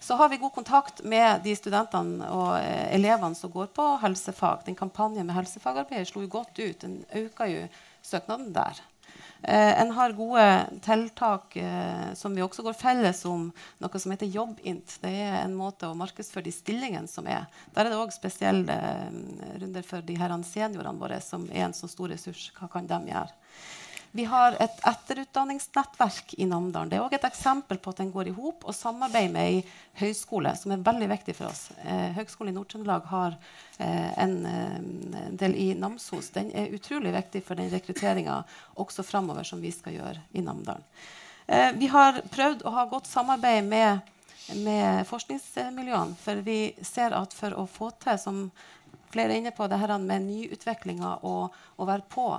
Så 0.00 0.14
har 0.14 0.28
vi 0.28 0.36
god 0.36 0.54
kontakt 0.54 1.02
med 1.04 1.42
de 1.44 1.54
studentene 1.58 2.28
og 2.30 2.52
eh, 2.60 2.94
elevene 2.94 3.34
som 3.34 3.50
går 3.50 3.72
på 3.74 3.86
helsefag. 4.02 4.62
Den 4.66 4.78
kampanjen 4.78 5.26
med 5.26 5.36
helsefagarbeid 5.36 6.06
slo 6.06 6.22
jo 6.22 6.30
godt 6.38 6.60
ut. 6.60 6.84
Den 6.84 7.00
øka 7.18 7.48
jo 7.50 7.64
søknaden 8.06 8.52
der. 8.54 8.78
Eh, 9.42 9.80
en 9.80 9.90
har 9.90 10.12
gode 10.12 10.66
tiltak 10.82 11.56
eh, 11.56 12.14
som 12.14 12.34
vi 12.34 12.42
også 12.42 12.64
går 12.66 12.74
felles 12.74 13.20
om, 13.28 13.48
noe 13.78 14.00
som 14.02 14.12
heter 14.12 14.30
Jobbint. 14.34 14.96
Det 15.02 15.12
er 15.14 15.36
en 15.44 15.54
måte 15.54 15.86
å 15.86 15.98
markedsføre 15.98 16.48
de 16.48 16.54
stillingene 16.54 17.10
som 17.10 17.28
er. 17.30 17.46
Der 17.76 17.86
er 17.86 17.92
det 17.92 18.00
òg 18.00 18.10
spesielle 18.14 18.74
eh, 18.74 19.52
runder 19.62 19.86
for 19.86 20.02
de 20.02 20.18
her 20.18 20.34
seniorene 20.42 20.98
våre, 20.98 21.20
som 21.22 21.46
er 21.52 21.68
en 21.68 21.76
så 21.76 21.90
stor 21.90 22.10
ressurs. 22.10 22.48
Hva 22.58 22.70
kan 22.72 22.90
de 22.90 22.98
gjøre? 23.12 23.30
Vi 24.10 24.24
har 24.24 24.56
et 24.60 24.80
etterutdanningsnettverk 24.88 26.34
i 26.38 26.46
Namdalen. 26.48 26.88
Det 26.88 26.96
er 26.96 27.04
også 27.04 27.18
et 27.18 27.26
eksempel 27.28 27.78
på 27.82 27.92
at 27.92 28.00
den 28.00 28.12
går 28.12 28.30
i 28.30 28.34
hop 28.36 28.64
og 28.64 28.76
samarbeider 28.76 29.34
med 29.34 29.48
ei 29.50 29.58
høyskole, 30.00 30.54
som 30.56 30.72
er 30.72 30.84
veldig 30.86 31.08
viktig 31.10 31.34
for 31.36 31.50
oss. 31.50 31.66
Eh, 31.84 32.16
Høgskolen 32.16 32.54
i 32.54 32.56
Nord-Trøndelag 32.56 33.04
har 33.10 33.36
eh, 33.76 34.10
en, 34.24 34.34
eh, 34.48 34.74
en, 34.78 35.36
del 35.36 35.56
i 35.60 35.68
Namsos. 35.76 36.32
Den 36.32 36.48
er 36.56 36.72
utrolig 36.72 37.12
viktig 37.18 37.44
for 37.44 37.60
den 37.60 37.68
rekrutteringa 37.72 38.40
også 38.80 39.04
framover 39.04 39.44
som 39.44 39.60
vi 39.60 39.74
skal 39.76 39.98
gjøre 39.98 40.24
i 40.32 40.44
Namdalen. 40.46 40.88
Eh, 41.46 41.72
vi 41.76 41.92
har 41.92 42.22
prøvd 42.32 42.64
å 42.64 42.72
ha 42.78 42.88
godt 42.88 43.12
samarbeid 43.12 43.68
med, 43.68 44.12
med 44.64 45.04
forskningsmiljøene, 45.08 46.16
for 46.20 46.40
vi 46.48 46.60
ser 46.80 47.16
at 47.16 47.36
for 47.36 47.60
å 47.60 47.68
få 47.68 47.92
til, 48.00 48.16
som 48.20 48.46
flere 49.12 49.34
er 49.34 49.42
inne 49.42 49.52
på, 49.56 49.68
det 49.68 49.80
her 49.80 49.94
med 50.00 50.26
nyutviklinga 50.28 51.18
og 51.28 51.52
å 51.76 51.88
være 51.88 52.08
på, 52.08 52.30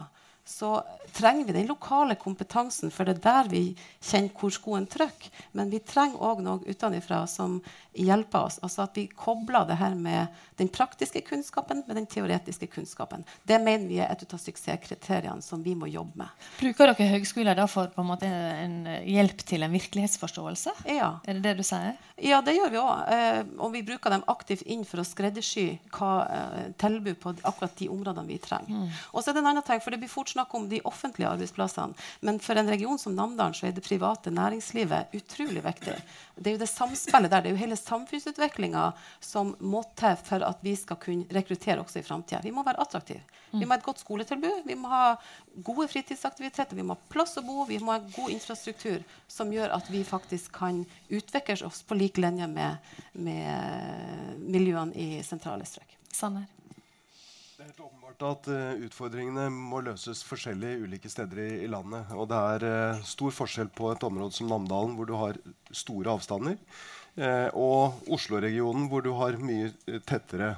så 0.49 0.83
trenger 1.13 1.45
vi 1.45 1.53
den 1.53 1.67
lokale 1.67 2.15
kompetansen, 2.15 2.89
for 2.91 3.05
det 3.05 3.19
er 3.19 3.21
der 3.21 3.49
vi 3.51 3.61
kjenner 4.01 4.33
hvor 4.33 4.49
skoen 4.53 4.87
trykker. 4.89 5.29
Men 5.53 5.69
vi 5.69 5.77
trenger 5.85 6.23
òg 6.25 6.41
noe 6.41 6.63
utenfra 6.65 7.21
som 7.29 7.59
hjelper 7.93 8.47
oss. 8.47 8.57
Altså 8.65 8.87
at 8.87 8.97
vi 8.97 9.05
kobler 9.13 9.67
det 9.69 9.77
her 9.77 9.93
med 9.93 10.33
den 10.57 10.71
praktiske 10.73 11.21
kunnskapen 11.27 11.83
med 11.85 11.99
den 11.99 12.07
teoretiske 12.09 12.65
kunnskapen. 12.73 13.25
Det 13.45 13.59
mener 13.61 13.85
vi 13.91 13.99
er 14.01 14.09
et 14.09 14.25
av 14.25 14.41
suksesskriteriene 14.41 15.45
som 15.45 15.61
vi 15.61 15.75
må 15.77 15.89
jobbe 15.91 16.23
med. 16.23 16.47
Bruker 16.59 16.95
dere 16.95 17.09
høgskoler 17.13 17.57
da 17.59 17.67
for 17.69 17.93
på 17.93 18.01
en 18.01 18.09
måte 18.09 18.29
en 18.29 18.79
hjelp 19.05 19.45
til 19.45 19.65
en 19.65 19.77
virkelighetsforståelse? 19.77 20.75
Ja. 20.89 21.11
Er 21.29 21.37
det 21.37 21.45
det 21.45 21.55
du 21.61 21.65
sier? 21.67 21.93
Ja, 22.17 22.41
det 22.45 22.57
gjør 22.57 22.73
vi 22.73 22.81
òg. 22.81 23.13
Eh, 23.13 23.39
og 23.61 23.73
vi 23.77 23.83
bruker 23.85 24.17
dem 24.17 24.25
aktivt 24.31 24.65
inn 24.65 24.81
for 24.87 25.03
å 25.03 25.07
skreddersy 25.07 25.67
hva 25.93 26.11
eh, 26.25 26.67
tilbud 26.81 27.21
på 27.21 27.37
akkurat 27.43 27.77
de 27.79 27.89
områdene 27.93 28.33
vi 28.33 28.41
trenger. 28.43 28.81
Mm. 28.81 28.99
Og 29.13 29.21
så 29.21 29.31
er 29.31 29.37
det 29.37 29.43
en 29.45 29.53
annen 29.53 29.65
ting, 29.65 29.81
for 29.83 29.93
det 29.93 30.01
blir 30.01 30.11
fort 30.11 30.31
snakke 30.39 30.57
om 30.57 30.69
de 30.71 30.81
offentlige 30.87 31.29
arbeidsplassene. 31.29 31.93
Men 32.25 32.39
for 32.39 32.55
en 32.55 32.71
region 32.71 32.99
som 32.99 33.15
Namdalen 33.15 33.53
så 33.53 33.67
er 33.67 33.75
det 33.75 33.83
private 33.85 34.31
næringslivet 34.31 35.13
utrolig 35.19 35.63
viktig. 35.65 35.97
Det 36.35 36.51
er 36.51 36.55
jo 36.55 36.61
det 36.63 36.69
samspillet 36.71 37.31
der, 37.31 37.43
det 37.43 37.51
er 37.51 37.57
jo 37.57 37.63
hele 37.63 37.77
samfunnsutviklinga 37.79 38.85
som 39.19 39.55
må 39.59 39.83
til 39.99 40.15
for 40.23 40.45
at 40.47 40.63
vi 40.63 40.75
skal 40.79 40.99
kunne 41.01 41.27
rekruttere 41.35 41.81
også 41.83 41.99
i 41.99 42.05
framtida. 42.07 42.41
Vi 42.43 42.53
må 42.55 42.63
være 42.63 42.79
attraktive. 42.81 43.21
Vi 43.51 43.65
må 43.65 43.73
ha 43.73 43.79
et 43.79 43.85
godt 43.85 44.03
skoletilbud, 44.03 44.63
vi 44.65 44.77
må 44.77 44.91
ha 44.91 45.15
gode 45.65 45.87
fritidsaktiviteter, 45.89 46.77
vi 46.77 46.85
må 46.85 46.95
ha 46.95 47.11
plass 47.11 47.37
å 47.41 47.45
bo, 47.45 47.63
vi 47.67 47.79
må 47.81 47.95
ha 47.95 48.03
god 48.13 48.35
infrastruktur 48.35 49.01
som 49.27 49.51
gjør 49.53 49.73
at 49.75 49.89
vi 49.91 50.03
faktisk 50.05 50.53
kan 50.59 50.83
utvikle 51.09 51.57
oss 51.67 51.81
på 51.83 51.97
lik 51.97 52.21
linje 52.21 52.47
med, 52.47 52.93
med 53.17 54.39
miljøene 54.45 54.95
i 54.95 55.09
sentrale 55.25 55.65
strøk. 55.67 55.97
Sanner. 56.13 56.47
Helt 57.69 57.83
åpenbart 57.85 58.23
at 58.25 58.47
uh, 58.49 58.79
utfordringene 58.81 59.43
må 59.53 59.83
løses 59.85 60.23
forskjellig 60.25 60.71
ulike 60.87 61.09
steder 61.11 61.41
i, 61.43 61.49
i 61.61 61.67
landet. 61.69 62.07
Og 62.17 62.25
det 62.31 62.39
er 62.55 62.63
uh, 62.65 63.03
stor 63.05 63.35
forskjell 63.35 63.69
på 63.77 63.91
et 63.93 64.05
område 64.07 64.33
som 64.33 64.49
Namdalen, 64.49 64.95
hvor 64.97 65.05
du 65.05 65.13
har 65.19 65.37
store 65.69 66.15
avstander, 66.15 66.55
uh, 67.21 67.49
og 67.53 68.09
Oslo-regionen, 68.09 68.87
hvor 68.89 69.05
du 69.05 69.11
har 69.19 69.37
mye 69.37 69.69
tettere 70.01 70.55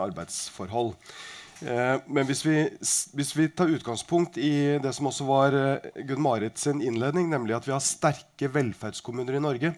arbeidsforhold. 0.00 0.94
men 2.08 2.26
hvis 2.28 2.42
vi, 2.44 2.56
hvis 3.16 3.36
vi, 3.36 3.48
tar 3.48 3.76
utgangspunkt 3.76 4.36
i 4.40 4.78
det 4.80 4.94
som 4.96 5.08
også 5.12 5.28
var 5.28 5.60
Gunn 6.08 6.24
Marit 6.24 6.58
sin 6.60 6.80
innledning, 6.80 7.28
nemlig 7.28 7.56
at 7.56 7.68
vi 7.68 7.76
har 7.76 7.84
sterke 7.84 8.48
velferdskommuner 8.52 9.36
i 9.36 9.44
Norge, 9.44 9.74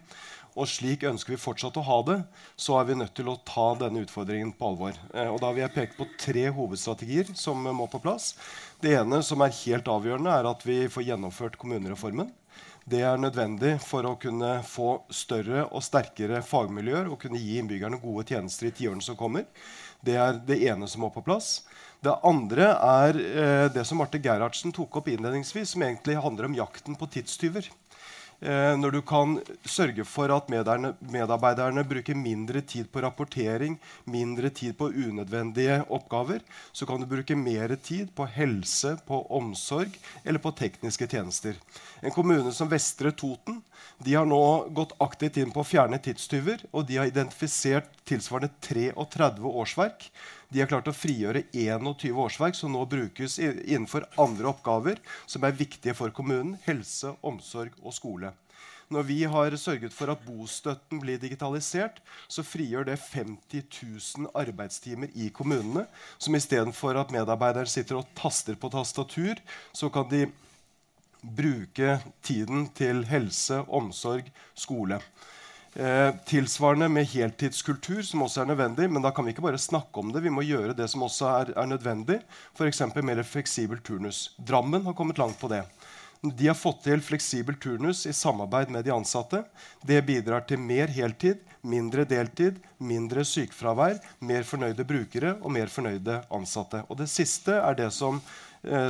og 0.59 0.69
slik 0.71 1.07
ønsker 1.07 1.35
vi 1.35 1.41
fortsatt 1.41 1.79
å 1.79 1.85
ha 1.87 1.99
det, 2.09 2.17
så 2.59 2.81
er 2.81 2.89
vi 2.89 2.99
nødt 2.99 3.15
til 3.19 3.31
å 3.31 3.39
ta 3.47 3.71
denne 3.79 4.03
utfordringen 4.05 4.51
på 4.59 4.73
alvor. 4.73 4.99
Eh, 5.15 5.31
og 5.31 5.39
da 5.45 5.53
vil 5.55 5.65
jeg 5.65 5.75
peke 5.77 5.99
på 6.01 6.09
tre 6.19 6.49
hovedstrategier 6.55 7.31
som 7.39 7.63
må 7.63 7.87
på 7.91 8.03
plass. 8.03 8.33
Det 8.83 8.97
ene 8.99 9.23
som 9.27 9.43
er 9.45 9.57
helt 9.63 9.89
avgjørende, 9.91 10.35
er 10.35 10.51
at 10.51 10.67
vi 10.67 10.83
får 10.93 11.09
gjennomført 11.13 11.59
kommunereformen. 11.61 12.35
Det 12.89 13.03
er 13.05 13.21
nødvendig 13.21 13.75
for 13.85 14.07
å 14.09 14.15
kunne 14.21 14.63
få 14.65 15.03
større 15.13 15.67
og 15.67 15.83
sterkere 15.85 16.41
fagmiljøer 16.47 17.11
og 17.11 17.19
kunne 17.21 17.41
gi 17.41 17.59
innbyggerne 17.61 18.01
gode 18.01 18.25
tjenester 18.31 18.71
i 18.71 18.73
tiårene 18.73 19.05
som 19.05 19.19
kommer. 19.19 19.45
Det 20.01 20.15
er 20.17 20.39
det 20.49 20.57
ene 20.71 20.89
som 20.89 21.03
må 21.05 21.11
på 21.13 21.25
plass. 21.27 21.59
Det 22.01 22.15
andre 22.25 22.71
er 22.73 23.19
eh, 23.19 23.67
det 23.75 23.85
som 23.85 23.99
Marte 24.01 24.21
Gerhardsen 24.23 24.73
tok 24.73 25.01
opp 25.01 25.11
innledningsvis, 25.11 25.75
som 25.75 25.85
egentlig 25.85 26.17
handler 26.23 26.49
om 26.49 26.57
jakten 26.57 26.97
på 26.97 27.11
tidstyver. 27.13 27.69
Eh, 28.39 28.75
når 28.79 28.93
du 28.95 29.01
kan 29.03 29.33
sørge 29.67 30.05
for 30.07 30.31
at 30.31 30.47
medarbeiderne 30.47 31.83
bruker 31.91 32.15
mindre 32.15 32.63
tid 32.63 32.87
på 32.93 33.03
rapportering, 33.03 33.75
mindre 34.07 34.53
tid 34.55 34.77
på 34.79 34.93
unødvendige 34.93 35.81
oppgaver, 35.91 36.45
så 36.71 36.87
kan 36.87 37.03
du 37.03 37.09
bruke 37.11 37.35
mer 37.35 37.75
tid 37.83 38.13
på 38.15 38.29
helse, 38.31 38.95
på 39.09 39.25
omsorg 39.35 39.99
eller 40.25 40.39
på 40.39 40.55
tekniske 40.55 41.11
tjenester. 41.11 41.59
En 41.99 42.15
kommune 42.15 42.55
som 42.55 42.71
Vestre 42.71 43.11
Toten 43.11 43.59
de 44.07 44.15
har 44.15 44.27
nå 44.31 44.71
gått 44.71 44.95
aktivt 45.03 45.41
inn 45.43 45.51
på 45.51 45.65
å 45.65 45.67
fjerne 45.67 45.99
tidstyver, 45.99 46.63
og 46.71 46.87
de 46.87 47.01
har 47.01 47.11
identifisert 47.11 47.91
tilsvarende 48.07 48.53
33 48.63 49.43
årsverk 49.51 50.07
de 50.49 50.63
har 50.63 50.69
klart 50.71 50.89
å 50.89 50.97
frigjøre 50.97 51.45
21 51.53 52.15
årsverk 52.25 52.57
som 52.57 52.73
nå 52.73 52.85
brukes 52.89 53.37
innenfor 53.43 54.07
andre 54.21 54.49
oppgaver 54.49 55.01
som 55.29 55.45
er 55.45 55.57
viktige 55.57 55.97
for 55.97 56.15
kommunen. 56.15 56.57
Helse, 56.65 57.13
omsorg 57.21 57.75
og 57.83 57.93
skole. 57.93 58.33
Når 58.89 59.05
vi 59.05 59.19
har 59.29 59.53
sørget 59.61 59.93
for 59.93 60.09
at 60.09 60.23
bostøtten 60.25 61.03
blir 61.03 61.21
digitalisert, 61.21 62.01
så 62.25 62.41
frigjør 62.41 62.89
det 62.89 62.97
50 63.03 63.67
000 64.17 64.31
arbeidstimer 64.33 65.13
i 65.13 65.29
kommunene. 65.29 65.85
Som 66.17 66.39
istedenfor 66.39 66.97
at 66.97 67.13
medarbeideren 67.13 67.69
sitter 67.69 68.01
og 68.01 68.09
taster 68.17 68.57
på 68.57 68.73
tastatur, 68.73 69.37
så 69.77 69.93
kan 69.93 70.09
de 70.09 70.25
bruke 71.21 71.99
tiden 72.25 72.71
til 72.73 73.05
helse, 73.11 73.61
omsorg, 73.69 74.33
skole. 74.57 75.03
Eh, 75.79 76.15
tilsvarende 76.27 76.89
med 76.91 77.07
heltidskultur, 77.07 78.01
som 78.03 78.25
også 78.25 78.41
er 78.43 78.49
nødvendig. 78.51 78.89
Men 78.91 79.05
da 79.05 79.13
kan 79.15 79.23
vi 79.25 79.31
ikke 79.31 79.45
bare 79.45 79.61
snakke 79.63 80.03
om 80.03 80.11
det, 80.11 80.25
vi 80.25 80.33
må 80.35 80.43
gjøre 80.43 80.75
det 80.75 80.89
som 80.91 81.05
også 81.07 81.29
er, 81.31 81.53
er 81.55 81.69
nødvendig. 81.71 82.17
F.eks. 82.59 82.83
mer 82.99 83.23
fleksibel 83.23 83.79
turnus. 83.87 84.33
Drammen 84.43 84.83
har 84.83 84.97
kommet 84.99 85.23
langt 85.23 85.39
på 85.39 85.51
det. 85.53 85.63
De 86.19 86.49
har 86.49 86.59
fått 86.59 86.81
til 86.83 86.99
fleksibel 86.99 87.55
turnus 87.63 88.03
i 88.11 88.13
samarbeid 88.13 88.73
med 88.75 88.89
de 88.89 88.91
ansatte. 88.91 89.45
Det 89.87 90.01
bidrar 90.03 90.43
til 90.51 90.59
mer 90.59 90.91
heltid, 90.91 91.45
mindre 91.63 92.03
deltid, 92.11 92.59
mindre 92.83 93.23
sykefravær, 93.23 94.01
mer 94.19 94.43
fornøyde 94.43 94.83
brukere 94.83 95.37
og 95.39 95.55
mer 95.55 95.71
fornøyde 95.71 96.25
ansatte. 96.35 96.83
Og 96.91 96.99
det 96.99 97.07
siste 97.13 97.55
er 97.55 97.79
det 97.79 97.93
som, 97.95 98.19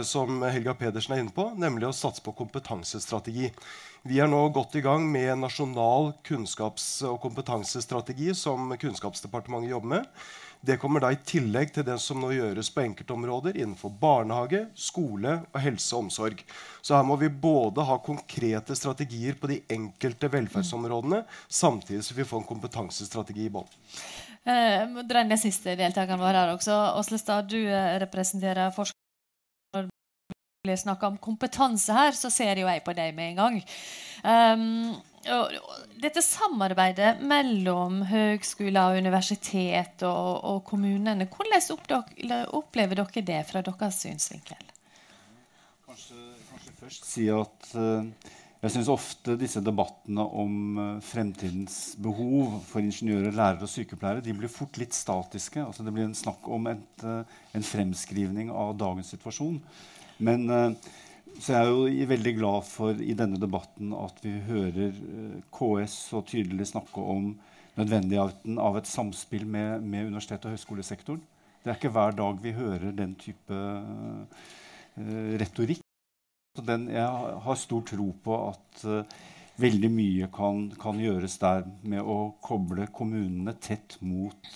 som 0.03 0.43
Helga 0.43 0.73
Pedersen 0.79 1.15
er 1.15 1.23
inne 1.23 1.35
på, 1.35 1.51
nemlig 1.61 1.89
å 1.89 1.97
satse 1.97 2.25
på 2.25 2.33
kompetansestrategi. 2.39 3.51
Vi 4.09 4.21
er 4.23 4.29
nå 4.31 4.41
godt 4.55 4.77
i 4.79 4.83
gang 4.85 5.03
med 5.11 5.33
en 5.33 5.43
nasjonal 5.43 6.13
kunnskaps- 6.25 7.03
og 7.09 7.19
kompetansestrategi 7.21 8.31
som 8.39 8.71
Kunnskapsdepartementet 8.79 9.73
jobber 9.75 9.99
med. 9.99 10.07
Det 10.61 10.79
kommer 10.83 11.03
da 11.03 11.11
i 11.15 11.19
tillegg 11.23 11.71
til 11.75 11.85
det 11.87 11.99
som 12.03 12.19
nå 12.23 12.33
gjøres 12.35 12.71
på 12.75 12.83
enkeltområder 12.83 13.59
innenfor 13.61 13.93
barnehage, 14.01 14.65
skole 14.75 15.37
og 15.45 15.59
helse 15.63 15.93
og 15.95 16.07
omsorg. 16.07 16.41
Så 16.83 16.97
her 16.97 17.07
må 17.07 17.19
vi 17.21 17.31
både 17.31 17.85
ha 17.87 17.99
konkrete 18.03 18.75
strategier 18.79 19.39
på 19.39 19.51
de 19.53 19.61
enkelte 19.71 20.31
velferdsområdene, 20.33 21.23
samtidig 21.47 22.03
som 22.07 22.19
vi 22.19 22.27
får 22.27 22.43
en 22.43 22.49
kompetansestrategi 22.49 23.47
i 23.47 23.53
bånn. 23.55 23.71
Eh, 24.49 25.03
den 25.07 25.39
siste 25.39 25.77
deltakeren 25.79 26.23
vår 26.23 26.41
her 26.41 26.55
også. 26.57 26.79
Åslestad, 26.99 27.51
du 27.53 27.61
eh, 27.61 27.99
representerer 28.03 28.75
forskning 28.75 28.98
blir 30.69 30.79
snakka 30.79 31.11
om 31.11 31.21
kompetanse 31.23 31.97
her, 31.97 32.15
så 32.17 32.31
ser 32.33 32.61
jo 32.61 32.69
jeg 32.69 32.85
på 32.87 32.95
deg 32.97 33.17
med 33.17 33.33
en 33.33 33.43
gang. 33.43 33.61
Um, 34.23 34.97
dette 35.99 36.23
samarbeidet 36.25 37.19
mellom 37.27 38.03
høgskoler, 38.09 38.99
universitet 39.03 40.05
og, 40.07 40.45
og 40.47 40.65
kommunene, 40.69 41.27
hvordan 41.29 42.47
opplever 42.57 43.03
dere 43.03 43.25
det 43.27 43.45
fra 43.49 43.63
deres 43.65 44.03
synsvinkel? 44.05 44.75
Kanskje, 45.89 46.19
kanskje 46.51 46.77
først 46.79 47.09
si 47.09 47.27
at 47.33 47.71
uh, 47.75 48.07
jeg 48.63 48.75
syns 48.75 48.91
ofte 48.91 49.37
disse 49.39 49.63
debattene 49.65 50.25
om 50.25 50.55
uh, 50.79 50.87
fremtidens 51.05 51.97
behov 52.03 52.61
for 52.69 52.83
ingeniører, 52.83 53.35
lærere 53.35 53.67
og 53.67 53.73
sykepleiere 53.73 54.25
de 54.25 54.35
blir 54.39 54.53
fort 54.53 54.81
litt 54.81 54.97
statiske. 54.97 55.63
Altså, 55.65 55.85
det 55.87 55.95
blir 55.95 56.09
en 56.09 56.17
snakk 56.17 56.49
om 56.51 56.71
et, 56.71 57.05
uh, 57.05 57.23
en 57.55 57.67
fremskrivning 57.67 58.53
av 58.55 58.77
dagens 58.81 59.13
situasjon. 59.15 59.61
Men 60.25 60.51
uh, 60.51 60.73
så 61.39 61.55
jeg 61.55 61.61
er 61.61 61.69
jo 61.71 62.07
veldig 62.11 62.35
glad 62.39 62.67
for 62.67 62.99
i 62.99 63.15
denne 63.19 63.39
debatten 63.39 63.93
at 63.95 64.19
vi 64.25 64.35
hører 64.49 64.95
uh, 64.95 65.39
KS 65.55 65.97
så 66.11 66.23
tydelig 66.27 66.71
snakke 66.73 67.03
om 67.03 67.33
nødvendigheten 67.79 68.59
av 68.59 68.81
et 68.81 68.91
samspill 68.91 69.47
med, 69.47 69.85
med 69.87 70.09
universitet- 70.09 70.49
og 70.49 70.57
høyskolesektoren. 70.57 71.21
Det 71.63 71.71
er 71.71 71.79
ikke 71.79 71.93
hver 71.95 72.17
dag 72.19 72.41
vi 72.43 72.55
hører 72.57 72.95
den 72.97 73.15
type 73.21 73.55
uh, 73.55 74.55
retorikk. 75.39 75.85
Den, 76.59 76.89
jeg 76.91 77.35
har 77.45 77.59
stor 77.61 77.85
tro 77.87 78.09
på 78.25 78.37
at 78.49 78.81
veldig 79.63 79.91
mye 79.95 80.27
kan, 80.35 80.65
kan, 80.81 80.99
gjøres 80.99 81.37
der 81.39 81.63
med 81.87 82.03
å 82.03 82.33
koble 82.43 82.89
kommunene 82.91 83.55
tett 83.63 83.95
mot 84.03 84.49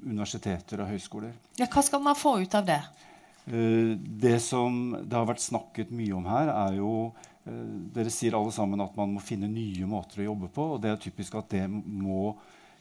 universiteter 0.00 0.80
og 0.80 0.88
høyskoler. 0.94 1.34
Ja, 1.60 1.68
hva 1.68 1.84
skal 1.84 2.00
man 2.06 2.16
få 2.16 2.38
ut 2.40 2.56
av 2.56 2.64
det? 2.70 2.78
Eh, 3.48 3.96
det 3.96 4.38
som 4.44 4.92
det 5.00 5.16
har 5.16 5.26
vært 5.28 5.44
snakket 5.44 5.92
mye 5.94 6.16
om 6.18 6.28
her, 6.28 6.52
er 6.52 6.78
jo 6.80 6.92
eh, 7.48 7.64
Dere 7.94 8.12
sier 8.12 8.36
alle 8.36 8.52
sammen 8.52 8.82
at 8.84 8.96
man 8.98 9.14
må 9.14 9.24
finne 9.24 9.48
nye 9.48 9.88
måter 9.88 10.22
å 10.22 10.30
jobbe 10.30 10.50
på. 10.52 10.66
Og 10.74 10.82
det 10.84 10.92
er 10.92 11.00
typisk 11.02 11.38
at 11.40 11.48
det 11.54 11.64
må 11.68 12.34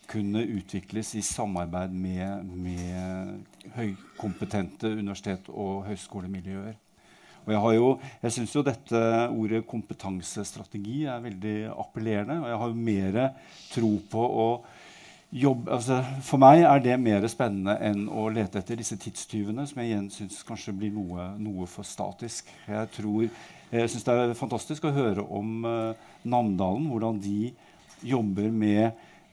kunne 0.07 0.43
utvikles 0.43 1.13
i 1.19 1.23
samarbeid 1.25 1.91
med, 1.91 2.51
med 2.55 3.71
høykompetente 3.75 4.91
universitet- 4.95 5.49
og 5.51 5.87
høyskolemiljøer. 5.89 6.77
Og 7.47 7.53
jeg, 7.53 7.59
har 7.63 7.75
jeg 8.25 8.33
syns 8.35 8.53
jo 8.55 8.63
dette 8.63 9.01
ordet 9.31 9.61
kompetansestrategi 9.67 11.05
er 11.07 11.23
veldig 11.23 11.55
appellerende. 11.71 12.41
Og 12.43 12.49
jeg 12.51 12.59
har 12.61 12.73
jo 12.73 12.87
mer 12.89 13.19
tro 13.71 13.91
på 14.11 14.23
å 14.43 14.47
jobb, 15.31 15.67
altså 15.69 15.99
For 16.23 16.39
meg 16.41 16.63
er 16.63 16.83
det 16.83 16.97
mer 17.01 17.25
spennende 17.31 17.77
enn 17.83 18.05
å 18.07 18.27
lete 18.33 18.61
etter 18.61 18.79
disse 18.79 18.97
tidstyvene, 19.01 19.65
som 19.67 19.81
jeg 19.81 19.91
igjen 19.91 20.09
syns 20.13 20.43
kanskje 20.47 20.75
blir 20.77 20.93
noe, 20.95 21.31
noe, 21.41 21.67
for 21.69 21.87
statisk. 21.87 22.49
Jeg, 22.67 22.91
tror, 22.95 23.27
jeg 23.73 23.91
syns 23.91 24.07
det 24.07 24.15
er 24.15 24.37
fantastisk 24.39 24.87
å 24.87 24.95
høre 24.95 25.25
om 25.25 25.67
uh, 25.67 26.07
Namdalen, 26.27 26.87
hvordan 26.91 27.19
de 27.23 27.51
jobber 28.07 28.51
med 28.53 28.85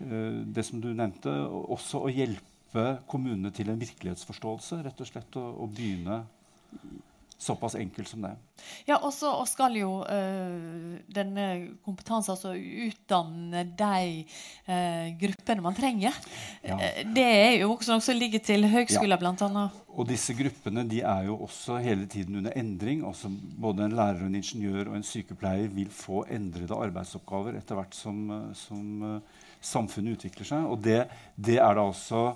uh, 0.02 0.42
det 0.44 0.66
som 0.66 0.82
du 0.82 0.90
nevnte, 0.92 1.32
også 1.74 2.04
å 2.04 2.12
hjelpe 2.12 2.98
kommunene 3.10 3.54
til 3.54 3.70
en 3.70 3.80
virkelighetsforståelse. 3.80 4.82
Rett 4.82 5.04
og 5.04 5.10
slett 5.10 5.38
å, 5.38 5.46
å 5.62 5.70
begynne 5.70 6.24
Såpass 7.44 7.74
enkelt 7.76 8.08
som 8.08 8.22
det. 8.24 8.32
Ja, 8.88 8.96
og 8.96 9.10
så 9.12 9.28
skal 9.44 9.74
jo 9.76 9.98
uh, 10.00 10.94
denne 11.12 11.46
kompetansen 11.84 12.32
altså 12.32 12.54
utdanne 12.56 13.66
de 13.76 14.22
uh, 14.68 15.10
gruppene 15.20 15.64
man 15.66 15.76
trenger. 15.76 16.16
Ja. 16.64 16.78
Uh, 16.78 17.02
det 17.12 17.26
er 17.26 17.50
jo 17.58 17.74
også 17.74 17.92
noe 17.98 18.04
som 18.06 18.16
ligger 18.16 18.40
til 18.44 18.64
høgskoler, 18.72 19.18
ja. 19.18 19.20
bl.a. 19.20 19.66
Og 19.92 20.08
disse 20.08 20.32
gruppene 20.38 20.86
de 20.88 21.02
er 21.04 21.28
jo 21.28 21.36
også 21.44 21.76
hele 21.84 22.08
tiden 22.08 22.40
under 22.40 22.56
endring. 22.56 23.04
Også 23.04 23.28
både 23.28 23.90
en 23.90 23.98
lærer, 23.98 24.24
en 24.24 24.40
ingeniør 24.40 24.94
og 24.94 24.96
en 24.96 25.06
sykepleier 25.06 25.68
vil 25.76 25.92
få 25.92 26.24
endrede 26.32 26.80
arbeidsoppgaver 26.86 27.60
etter 27.60 27.76
hvert 27.76 27.98
som, 27.98 28.24
som 28.56 29.20
samfunnet 29.60 30.16
utvikler 30.16 30.48
seg. 30.48 30.64
Og 30.64 30.80
det, 30.80 31.02
det 31.36 31.60
er 31.60 31.76
da 31.76 31.84
også 31.92 32.30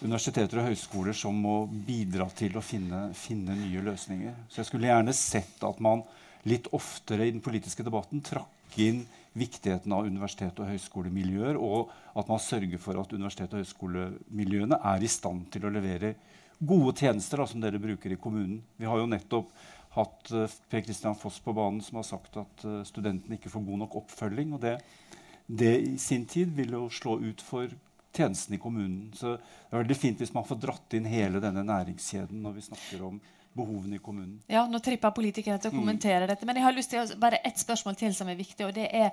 universiteter 0.00 0.60
og 0.60 0.70
høyskoler 0.70 1.16
som 1.16 1.36
må 1.44 1.62
bidra 1.86 2.28
til 2.36 2.56
å 2.58 2.64
finne, 2.64 3.08
finne, 3.16 3.56
nye 3.58 3.82
løsninger. 3.84 4.34
Så 4.48 4.62
jeg 4.62 4.70
skulle 4.70 4.88
gjerne 4.90 5.14
sett 5.16 5.62
at 5.66 5.82
man 5.84 6.04
litt 6.48 6.68
oftere 6.74 7.28
i 7.28 7.34
den 7.34 7.42
politiske 7.44 7.84
debatten 7.86 8.22
trakk 8.24 8.78
inn 8.82 9.04
viktigheten 9.38 9.92
av 9.94 10.06
universitet- 10.08 10.58
og 10.60 10.68
høyskolemiljøer, 10.68 11.56
og 11.56 11.92
at 12.18 12.28
man 12.28 12.40
sørger 12.42 12.80
for 12.82 12.98
at 13.00 13.12
universitet- 13.14 13.52
og 13.52 13.62
høyskolemiljøene 13.62 14.80
er 14.92 15.04
i 15.04 15.10
stand 15.10 15.46
til 15.52 15.66
å 15.66 15.72
levere 15.72 16.14
gode 16.58 16.94
tjenester 17.00 17.40
da, 17.40 17.46
som 17.48 17.62
dere 17.62 17.80
bruker 17.82 18.12
i 18.12 18.20
kommunen. 18.20 18.60
Vi 18.78 18.88
har 18.88 19.00
jo 19.00 19.08
nettopp 19.10 19.54
hatt 19.96 20.32
uh, 20.32 20.58
Per 20.70 20.84
Kristian 20.84 21.16
Foss 21.18 21.40
på 21.42 21.54
banen 21.56 21.82
som 21.84 21.98
har 22.00 22.06
sagt 22.08 22.36
at 22.40 22.66
uh, 22.66 22.80
studentene 22.88 23.36
ikke 23.36 23.52
får 23.52 23.64
god 23.66 23.82
nok 23.84 23.96
oppfølging. 24.02 24.54
og 24.56 24.62
det, 24.62 24.76
det 25.46 25.72
i 25.84 25.96
sin 26.00 26.24
tid 26.26 26.54
vil 26.56 26.76
jo 26.78 26.86
slå 26.92 27.18
ut 27.20 27.42
for 27.44 27.72
tjenesten 28.16 28.56
i 28.56 28.60
kommunen. 28.62 29.12
Så 29.16 29.36
det 29.36 29.72
er 29.72 29.82
veldig 29.82 29.98
fint 29.98 30.22
hvis 30.22 30.34
man 30.34 30.46
får 30.48 30.60
dratt 30.62 30.98
inn 30.98 31.08
hele 31.08 31.40
denne 31.42 31.64
næringskjeden 31.66 32.42
når 32.44 32.58
vi 32.58 32.66
snakker 32.68 33.06
om 33.08 33.20
behovene 33.52 33.96
i 33.96 34.02
kommunen. 34.02 34.38
Ja, 34.48 34.64
Nå 34.68 34.80
tripper 34.84 35.12
politikere 35.14 35.58
til 35.60 35.72
å 35.72 35.74
mm. 35.74 35.80
kommentere 35.82 36.24
mm. 36.24 36.28
dette. 36.30 36.48
Men 36.48 36.58
jeg 36.58 36.66
har 36.66 36.76
lyst 36.76 36.92
til 36.92 37.02
å, 37.02 37.06
bare 37.20 37.42
ett 37.44 37.60
spørsmål 37.60 37.98
til 38.00 38.14
som 38.16 38.30
er 38.32 38.38
viktig, 38.38 38.64
og 38.64 38.74
det 38.76 38.88
er 38.88 39.10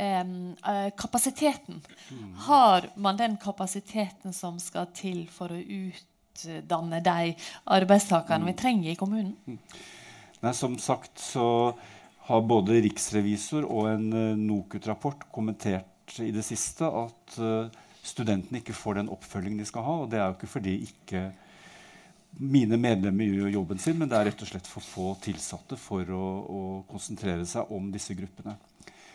eh, 0.00 0.88
kapasiteten. 0.98 1.82
Mm. 2.08 2.28
Har 2.48 2.88
man 2.96 3.20
den 3.20 3.36
kapasiteten 3.42 4.36
som 4.36 4.60
skal 4.62 4.88
til 4.96 5.26
for 5.32 5.52
å 5.52 5.60
utdanne 5.60 7.02
de 7.04 7.34
arbeidstakerne 7.76 8.46
mm. 8.46 8.52
vi 8.52 8.58
trenger 8.64 8.94
i 8.94 8.98
kommunen? 9.00 9.34
Mm. 9.44 9.60
Nei, 10.42 10.54
Som 10.56 10.78
sagt 10.82 11.20
så 11.22 11.46
har 12.26 12.42
både 12.46 12.80
riksrevisor 12.84 13.66
og 13.66 13.88
en 13.92 14.08
uh, 14.14 14.38
NOKUT-rapport 14.38 15.26
kommentert 15.34 16.16
i 16.22 16.30
det 16.34 16.44
siste 16.46 16.86
at 16.86 17.36
uh, 17.42 17.66
studentene 18.02 18.60
ikke 18.60 18.76
får 18.76 19.00
den 19.00 19.10
oppfølgingen 19.14 19.62
de 19.62 19.68
skal 19.68 19.86
ha. 19.86 19.96
Og 20.02 20.10
det 20.10 20.20
er 20.20 20.28
jo 20.28 20.36
ikke 20.36 20.52
fordi 20.56 20.76
ikke 20.88 21.24
mine 22.40 22.78
medlemmer 22.80 23.28
gjør 23.28 23.52
jobben 23.52 23.80
sin, 23.82 23.98
men 24.00 24.08
det 24.08 24.18
er 24.18 24.30
rett 24.30 24.42
og 24.42 24.48
slett 24.48 24.68
for 24.68 24.84
få 24.84 25.08
tilsatte 25.22 25.76
for 25.76 26.08
å, 26.16 26.26
å 26.42 26.60
konsentrere 26.88 27.44
seg 27.48 27.70
om 27.74 27.90
disse 27.92 28.16
gruppene. 28.16 28.56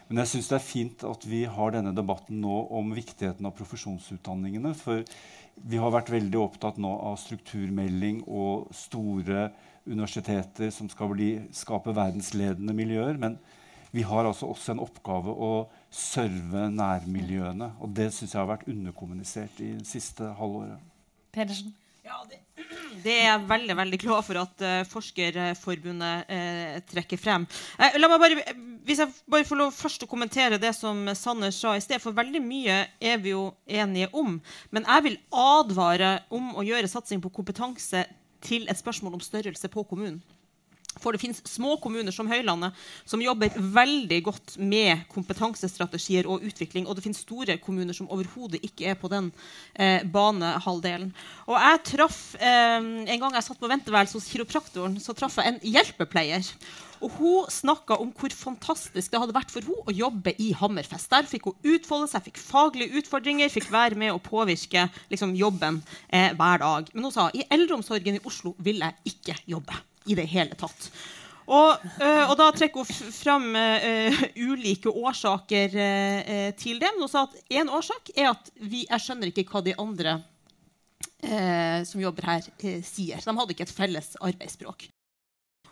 Men 0.07 0.21
jeg 0.21 0.31
syns 0.31 0.51
det 0.51 0.55
er 0.55 0.63
fint 0.63 1.03
at 1.03 1.25
vi 1.27 1.41
har 1.51 1.73
denne 1.73 1.91
debatten 1.95 2.39
nå 2.39 2.61
om 2.77 2.93
viktigheten 2.95 3.47
av 3.49 3.55
profesjonsutdanningene. 3.57 4.71
For 4.77 5.03
vi 5.67 5.81
har 5.81 5.91
vært 5.91 6.13
veldig 6.13 6.39
opptatt 6.39 6.77
nå 6.79 6.93
av 7.09 7.17
strukturmelding 7.19 8.21
og 8.23 8.69
store 8.75 9.49
universiteter 9.87 10.71
som 10.71 10.87
skal 10.91 11.11
bli, 11.11 11.31
skape 11.55 11.95
verdensledende 11.95 12.75
miljøer. 12.77 13.19
Men 13.19 13.35
vi 13.97 14.05
har 14.05 14.27
altså 14.29 14.51
også 14.51 14.75
en 14.75 14.83
oppgave 14.83 15.33
å 15.33 15.51
serve 15.89 16.67
nærmiljøene. 16.69 17.71
Og 17.81 17.95
det 17.97 18.11
syns 18.13 18.35
jeg 18.35 18.41
har 18.43 18.51
vært 18.51 18.67
underkommunisert 18.69 19.61
i 19.65 19.73
det 19.79 19.87
siste 19.89 20.29
halvåret. 20.37 20.83
Pedersen? 21.33 21.73
Ja, 22.05 22.19
det, 22.29 22.37
det, 23.03 23.15
er 23.15 23.25
jeg 23.25 23.47
veldig 23.49 23.77
veldig 23.79 23.99
glad 24.03 24.27
for 24.27 24.39
at 24.43 24.63
uh, 24.63 24.75
Forskerforbundet 24.87 26.29
uh, 26.29 26.77
trekker 26.91 27.19
frem. 27.19 27.47
Uh, 27.79 27.97
la 27.97 28.11
meg 28.11 28.21
bare, 28.21 28.55
hvis 28.87 29.01
jeg 29.01 29.17
bare 29.33 29.49
får 29.49 29.61
lov 29.63 29.73
først 29.75 30.05
å 30.05 30.11
kommentere 30.11 30.61
det 30.61 30.71
som 30.77 31.01
Sanner 31.17 31.51
sa 31.55 31.73
i 31.75 31.83
sted, 31.83 31.99
for 32.03 32.15
veldig 32.15 32.43
mye 32.45 32.79
er 33.01 33.19
vi 33.23 33.33
jo 33.33 33.49
enige 33.65 34.11
om. 34.13 34.37
Men 34.69 34.87
jeg 34.87 35.09
vil 35.09 35.19
advare 35.33 36.19
om 36.29 36.53
å 36.53 36.67
gjøre 36.69 36.91
satsing 36.91 37.23
på 37.23 37.33
kompetanse 37.41 38.05
til 38.45 38.69
et 38.69 38.79
spørsmål 38.79 39.17
om 39.17 39.25
størrelse 39.25 39.73
på 39.73 39.83
kommunen. 39.89 40.21
For 41.01 41.13
det 41.13 41.21
finnes 41.21 41.41
små 41.47 41.75
kommuner 41.83 42.15
som 42.15 42.29
Høylandet 42.29 42.75
som 43.07 43.21
jobber 43.23 43.53
veldig 43.57 44.19
godt 44.25 44.57
med 44.59 45.05
kompetansestrategier 45.13 46.29
og 46.29 46.45
utvikling. 46.47 46.87
Og 46.87 46.97
det 46.97 47.05
finnes 47.05 47.21
store 47.25 47.57
kommuner 47.63 47.97
som 47.97 48.09
overhodet 48.13 48.63
ikke 48.65 48.91
er 48.91 48.99
på 48.99 49.11
den 49.11 49.31
eh, 49.75 50.03
banehalvdelen. 50.03 51.13
Og 51.47 51.55
jeg 51.57 51.85
traff, 51.93 52.19
eh, 52.39 52.75
En 52.77 53.21
gang 53.21 53.33
jeg 53.37 53.45
satt 53.45 53.59
på 53.59 53.69
venteværelse 53.71 54.17
hos 54.19 54.27
kiropraktoren, 54.31 54.99
så 55.01 55.15
traff 55.17 55.37
jeg 55.39 55.53
en 55.53 55.63
hjelpepleier. 55.63 56.45
Og 57.01 57.11
Hun 57.17 57.49
snakka 57.51 57.97
om 58.01 58.11
hvor 58.17 58.33
fantastisk 58.33 59.11
det 59.11 59.21
hadde 59.21 59.35
vært 59.35 59.51
for 59.53 59.65
henne 59.65 59.85
å 59.85 59.95
jobbe 59.95 60.33
i 60.41 60.51
Hammerfest. 60.57 61.09
Der 61.11 61.27
fikk 61.29 61.49
hun 61.49 61.75
utfolde 61.75 62.09
seg, 62.11 62.25
fikk 62.29 62.41
faglige 62.41 63.01
utfordringer, 63.01 63.51
fikk 63.53 63.69
være 63.73 63.99
med 63.99 64.15
å 64.15 64.23
påvirke 64.23 64.87
liksom, 65.11 65.35
jobben 65.37 65.81
eh, 66.09 66.33
hver 66.37 66.63
dag. 66.63 66.89
Men 66.93 67.09
hun 67.09 67.13
sa 67.13 67.29
i 67.33 67.45
eldreomsorgen 67.53 68.17
i 68.17 68.25
Oslo 68.25 68.55
vil 68.63 68.81
jeg 68.81 69.13
ikke 69.13 69.37
jobbe 69.53 69.77
i 70.07 70.17
det 70.17 70.27
hele 70.31 70.57
tatt. 70.59 70.89
Og, 71.47 71.79
øh, 72.03 72.23
og 72.27 72.33
da 72.39 72.49
trekker 72.51 72.83
hun 72.83 73.11
fram 73.15 73.45
øh, 73.55 74.23
ulike 74.49 74.91
årsaker 74.91 75.71
øh, 75.71 76.49
til 76.59 76.81
det. 76.81 76.91
Men 76.91 77.05
hun 77.05 77.11
sa 77.11 77.23
at 77.23 77.37
én 77.61 77.71
årsak 77.71 78.11
er 78.15 78.33
at 78.33 78.51
vi, 78.59 78.83
jeg 78.89 79.03
skjønner 79.03 79.31
ikke 79.31 79.47
hva 79.51 79.63
de 79.63 79.77
andre 79.79 80.19
som 81.87 81.99
jobber 81.99 82.27
her, 82.29 82.45
sier. 82.85 83.19
De 83.19 83.33
hadde 83.39 83.53
ikke 83.55 83.65
et 83.65 83.73
felles 83.73 84.11
arbeidsspråk. 84.21 84.85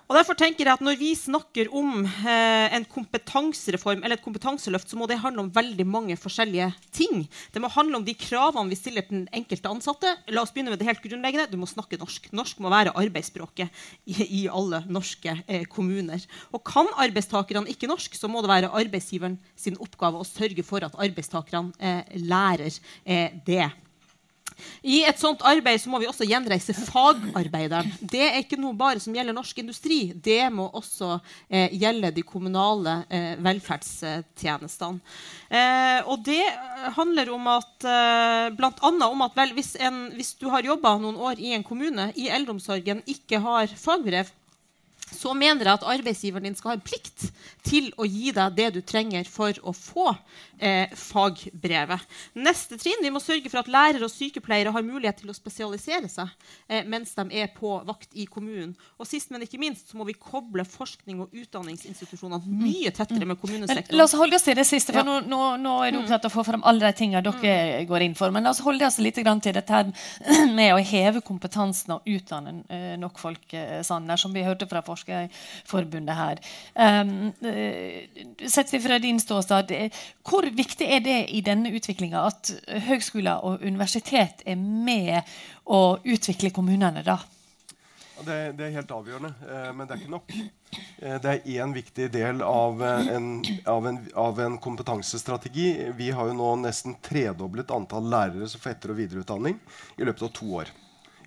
Og 0.06 0.14
derfor 0.14 0.38
tenker 0.38 0.68
jeg 0.68 0.78
at 0.78 0.84
Når 0.86 0.98
vi 1.00 1.12
snakker 1.18 1.72
om 1.74 2.04
eh, 2.06 2.74
en 2.78 2.86
kompetansereform 2.86 4.04
eller 4.04 4.20
et 4.20 4.26
kompetanseløft, 4.26 4.92
så 4.92 5.00
må 5.00 5.08
det 5.10 5.18
handle 5.22 5.46
om 5.46 5.52
veldig 5.54 5.86
mange 5.88 6.18
forskjellige 6.20 6.68
ting. 6.94 7.24
Det 7.54 7.62
må 7.62 7.72
handle 7.74 7.98
om 7.98 8.06
de 8.06 8.14
kravene 8.14 8.70
vi 8.70 8.78
stiller 8.78 9.06
til 9.08 9.24
den 9.24 9.30
enkelte 9.34 9.72
ansatte. 9.72 10.12
La 10.30 10.44
oss 10.44 10.54
begynne 10.54 10.74
med 10.74 10.82
det 10.82 10.90
helt 10.90 11.02
grunnleggende. 11.02 11.50
Du 11.50 11.58
må 11.58 11.70
snakke 11.70 11.98
norsk. 11.98 12.30
Norsk 12.38 12.62
må 12.62 12.70
være 12.74 12.94
arbeidsspråket 12.94 13.74
i, 14.06 14.18
i 14.44 14.44
alle 14.46 14.84
norske 14.86 15.40
eh, 15.48 15.66
kommuner. 15.66 16.22
Og 16.54 16.62
kan 16.68 16.92
arbeidstakerne 17.02 17.74
ikke 17.74 17.90
norsk, 17.90 18.14
så 18.14 18.30
må 18.30 18.46
det 18.46 18.54
være 18.54 18.74
arbeidsgiveren 18.78 19.40
sin 19.58 19.80
oppgave 19.82 20.22
å 20.22 20.28
sørge 20.28 20.66
for 20.68 20.86
at 20.86 20.98
arbeidstakerne 21.02 21.74
eh, 21.82 22.14
lærer 22.22 22.78
eh, 23.10 23.42
det. 23.48 23.72
I 24.86 25.02
et 25.08 25.20
sånt 25.20 25.44
arbeid 25.46 25.82
så 25.82 25.92
må 25.92 26.00
vi 26.02 26.08
også 26.10 26.28
gjenreise 26.28 26.76
fagarbeideren. 26.78 27.92
Det 28.00 28.24
er 28.28 28.40
ikke 28.42 28.60
noe 28.62 28.78
bare 28.78 29.02
som 29.04 29.16
gjelder 29.16 29.36
norsk 29.36 29.60
industri. 29.64 30.00
Det 30.14 30.42
må 30.54 30.68
også 30.76 31.18
eh, 31.50 31.74
gjelde 31.76 32.14
de 32.16 32.24
kommunale 32.28 32.98
eh, 33.10 33.34
velferdstjenestene. 33.46 35.02
Eh, 35.50 36.00
og 36.10 36.24
det 36.26 36.44
handler 36.98 37.34
om 37.36 37.52
at, 37.56 37.76
eh, 37.90 38.64
annet 38.90 39.08
om 39.10 39.26
at 39.26 39.38
vel, 39.38 39.54
hvis, 39.58 39.76
en, 39.82 40.08
hvis 40.16 40.36
du 40.40 40.50
har 40.54 40.66
jobba 40.66 40.96
noen 41.02 41.20
år 41.20 41.42
i 41.42 41.54
en 41.58 41.66
kommune 41.66 42.12
i 42.16 42.30
eldreomsorgen, 42.34 43.04
ikke 43.10 43.42
har 43.44 43.72
fagbrev, 43.80 44.32
så 45.12 45.34
mener 45.38 45.66
jeg 45.66 45.78
at 45.78 45.88
arbeidsgiveren 45.96 46.48
din 46.48 46.58
skal 46.58 46.74
ha 46.74 46.78
en 46.80 46.86
plikt 46.86 47.28
til 47.66 47.92
å 47.98 48.08
gi 48.08 48.32
deg 48.36 48.58
det 48.58 48.70
du 48.76 48.82
trenger 48.86 49.28
for 49.30 49.54
å 49.64 49.74
få 49.76 50.08
eh, 50.58 50.92
fagbrevet. 50.96 52.06
Neste 52.38 52.80
trinn, 52.82 53.04
Vi 53.04 53.12
må 53.14 53.22
sørge 53.24 53.50
for 53.52 53.62
at 53.62 53.72
lærere 53.72 54.08
og 54.08 54.14
sykepleiere 54.14 54.74
har 54.74 54.86
mulighet 54.86 55.22
til 55.22 55.32
å 55.32 55.38
spesialisere 55.38 56.10
seg 56.12 56.30
eh, 56.68 56.86
mens 56.88 57.14
de 57.18 57.26
er 57.42 57.52
på 57.56 57.78
vakt 57.88 58.14
i 58.14 58.26
kommunen. 58.26 58.76
Og 59.00 59.10
sist, 59.10 59.32
men 59.34 59.46
ikke 59.46 59.62
minst, 59.62 59.90
så 59.92 60.00
må 60.00 60.08
vi 60.08 60.18
koble 60.18 60.66
forskning 60.68 61.22
og 61.26 61.36
utdanningsinstitusjonene 61.36 62.42
mye 62.46 62.94
tettere 62.96 63.28
med 63.30 63.40
kommunesektoren. 63.42 63.98
La 63.98 64.08
oss 64.08 64.16
holde 64.18 64.40
oss 64.40 64.48
til 64.48 64.58
det 64.58 64.68
siste, 64.68 64.94
for 64.96 65.04
ja. 65.04 65.08
nå, 65.08 65.30
nå, 65.30 65.42
nå, 65.62 65.76
er 65.86 65.94
du 65.94 66.00
mm. 66.00 66.06
opptatt 66.06 66.28
av 66.28 66.34
å 66.34 66.38
få 66.38 66.46
fram 66.48 66.66
alle 66.68 66.86
de 66.86 66.98
tingene 66.98 67.24
dere 67.26 67.56
mm. 67.82 67.90
går 67.90 68.08
inn 68.08 68.18
for. 68.18 68.34
Men 68.36 68.48
la 68.48 68.56
oss 68.56 68.64
holde 68.66 68.88
oss 68.88 69.00
litt 69.02 69.16
til 69.16 69.56
dette 69.56 69.82
med 70.58 70.74
å 70.76 70.82
heve 70.82 71.22
kompetansen 71.26 71.96
og 71.98 72.10
utdanne 72.10 72.58
eh, 72.70 72.94
nok 73.00 73.20
folk, 73.22 73.46
eh, 73.54 73.82
Sander, 73.86 74.20
som 74.20 74.34
vi 74.36 74.46
hørte 74.46 74.68
fra 74.70 74.84
Forskerforbundet 74.96 76.18
her. 76.18 76.42
Um, 76.74 77.32
sett 78.48 78.74
fra 78.82 79.00
din 79.04 79.20
ståstad, 79.22 79.72
hvor 80.26 80.48
viktig 80.56 80.90
er 80.90 81.06
det 81.06 81.20
i 81.36 81.44
denne 81.46 81.72
utviklinga 81.76 82.26
at 82.32 82.52
høgskoler 82.88 83.46
og 83.46 83.64
universitet 83.66 84.44
er 84.48 84.60
med 84.60 85.22
å 85.66 85.98
utvikle 86.04 86.54
kommunene? 86.56 87.04
da? 87.06 87.20
Det, 88.24 88.36
det, 88.56 88.68
er 88.70 88.78
helt 88.78 88.92
avgjørende, 88.96 89.32
eh, 89.44 89.72
men 89.76 89.88
det 89.88 89.96
er 89.96 90.00
ikke 90.00 90.14
nok. 90.14 90.36
Eh, 91.04 91.18
det 91.22 91.32
er 91.32 91.50
én 91.58 91.74
viktig 91.76 92.08
del 92.14 92.40
av 92.48 92.80
en, 92.88 93.28
av, 93.68 93.88
en, 93.90 94.00
av 94.16 94.40
en, 94.40 94.56
kompetansestrategi. 94.64 95.68
Vi 95.98 96.10
har 96.16 96.32
jo 96.32 96.38
nå 96.38 96.54
nesten 96.64 96.96
tredoblet 97.04 97.74
antall 97.76 98.08
lærere 98.12 98.48
som 98.48 98.64
får 98.64 98.78
etter- 98.78 98.96
og 98.96 99.00
videreutdanning 99.02 99.60
i 100.00 100.08
løpet 100.08 100.30
av 100.30 100.34
to 100.40 100.48
år. 100.62 100.72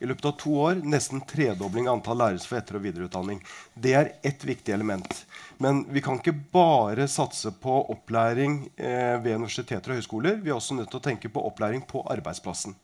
I 0.01 0.07
løpet 0.07 0.29
av 0.31 0.35
to 0.39 0.55
år 0.63 0.83
nesten 0.87 1.23
tredobling 1.27 1.89
av 1.89 1.99
antall 1.99 2.21
lærere 2.23 2.45
for 2.47 2.59
etter- 2.61 2.79
og 2.79 2.85
videreutdanning. 2.87 3.41
Det 3.75 3.95
er 3.99 4.13
ett 4.23 4.45
viktig 4.47 4.75
element. 4.75 5.25
Men 5.59 5.85
vi 5.91 6.03
kan 6.05 6.21
ikke 6.21 6.37
bare 6.55 7.09
satse 7.11 7.51
på 7.63 7.81
opplæring 7.95 8.61
eh, 8.77 9.17
ved 9.23 9.35
universiteter 9.41 9.91
og 9.91 9.99
høyskoler. 9.99 10.39
Vi 10.43 10.53
er 10.53 10.59
også 10.59 10.79
nødt 10.79 10.93
til 10.93 11.01
å 11.01 11.07
tenke 11.09 11.33
på 11.33 11.43
opplæring 11.51 11.83
på 11.89 12.05
arbeidsplassen. 12.15 12.77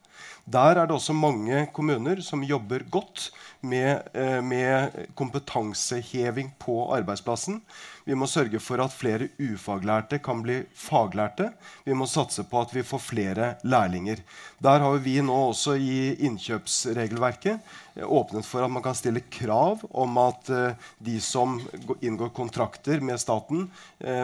Der 0.45 0.77
er 0.77 0.85
det 0.85 0.93
også 0.93 1.15
mange 1.17 1.63
kommuner 1.73 2.21
som 2.21 2.43
jobber 2.45 2.83
godt 2.93 3.31
med, 3.65 4.03
eh, 4.13 4.43
med 4.45 4.93
kompetanseheving 5.17 6.51
på 6.61 6.93
arbeidsplassen. 6.93 7.63
Vi 8.05 8.15
må 8.15 8.27
sørge 8.29 8.61
for 8.61 8.83
at 8.85 8.93
flere 8.93 9.31
ufaglærte 9.41 10.19
kan 10.19 10.43
bli 10.43 10.59
faglærte. 10.77 11.49
Vi 11.87 11.97
må 11.97 12.05
satse 12.05 12.45
på 12.45 12.61
at 12.61 12.75
vi 12.75 12.83
får 12.83 13.01
flere 13.01 13.55
lærlinger. 13.65 14.21
Der 14.61 14.85
har 14.85 14.99
vi 15.01 15.17
nå 15.23 15.33
også 15.49 15.79
i 15.81 16.13
innkjøpsregelverket 16.29 17.59
eh, 17.97 18.05
åpnet 18.05 18.45
for 18.45 18.65
at 18.65 18.71
man 18.71 18.85
kan 18.85 18.95
stille 18.95 19.25
krav 19.31 19.81
om 19.95 20.19
at 20.19 20.51
eh, 20.51 20.77
de 21.01 21.17
som 21.21 21.57
inngår 22.03 22.35
kontrakter 22.37 23.01
med 23.01 23.19
staten, 23.19 23.71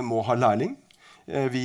må 0.05 0.21
ha 0.23 0.35
lærling. 0.35 0.77
Vi 1.31 1.65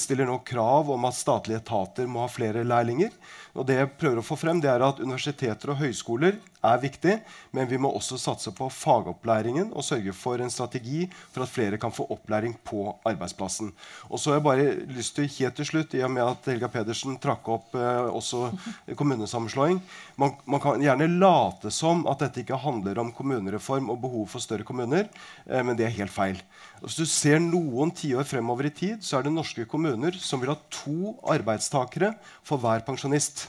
stiller 0.00 0.26
nå 0.26 0.40
krav 0.46 0.88
om 0.90 1.04
at 1.06 1.14
statlige 1.14 1.60
etater 1.62 2.08
må 2.10 2.24
ha 2.24 2.30
flere 2.32 2.64
lærlinger. 2.66 3.12
Og 3.54 3.66
det 3.68 3.76
jeg 3.78 3.92
prøver 4.00 4.18
å 4.18 4.26
få 4.26 4.36
frem, 4.38 4.58
det 4.58 4.70
er 4.72 4.82
at 4.82 4.98
Universiteter 4.98 5.70
og 5.70 5.78
høyskoler 5.78 6.40
er 6.64 6.80
viktig, 6.82 7.14
men 7.54 7.68
vi 7.70 7.78
må 7.78 7.90
også 7.94 8.16
satse 8.18 8.50
på 8.56 8.66
fagopplæringen 8.72 9.68
og 9.76 9.84
sørge 9.86 10.14
for 10.16 10.40
en 10.42 10.50
strategi 10.50 11.04
for 11.12 11.44
at 11.44 11.52
flere 11.52 11.78
kan 11.78 11.92
få 11.94 12.06
opplæring 12.10 12.56
på 12.66 12.88
arbeidsplassen. 13.06 13.70
Og 14.08 14.18
så 14.18 14.32
har 14.32 14.40
jeg 14.40 14.46
bare 14.48 14.66
lyst 14.96 15.14
til 15.18 15.30
helt 15.36 15.58
til 15.60 15.68
slutt, 15.68 15.94
i 15.94 16.02
og 16.02 16.10
med 16.16 16.24
at 16.24 16.50
Helga 16.50 16.70
Pedersen 16.72 17.18
trakk 17.22 17.50
opp 17.52 17.76
eh, 17.78 18.08
også 18.10 18.48
kommunesammenslåing 18.98 19.78
man, 20.16 20.34
man, 20.48 20.60
kan 20.62 20.82
gjerne 20.82 21.08
late 21.20 21.70
som 21.74 22.04
at 22.10 22.22
dette 22.24 22.42
ikke 22.42 22.58
handler 22.60 22.98
om 23.02 23.12
kommunereform 23.14 23.90
og 23.92 24.00
behov 24.02 24.28
for 24.32 24.42
større 24.42 24.66
kommuner, 24.66 25.08
eh, 25.46 25.62
men 25.62 25.78
det 25.78 25.88
er 25.88 25.98
helt 26.00 26.14
feil. 26.14 26.40
Hvis 26.82 26.98
du 26.98 27.06
ser 27.08 27.40
noen 27.42 27.92
tiår 27.94 28.26
fremover 28.28 28.68
i 28.68 28.74
tid, 28.74 29.03
så 29.04 29.18
er 29.18 29.26
det 29.26 29.34
norske 29.34 29.66
kommuner 29.68 30.16
som 30.20 30.40
vil 30.40 30.54
ha 30.54 30.58
to 30.72 31.14
arbeidstakere 31.30 32.14
for 32.46 32.62
hver 32.62 32.84
pensjonist. 32.86 33.46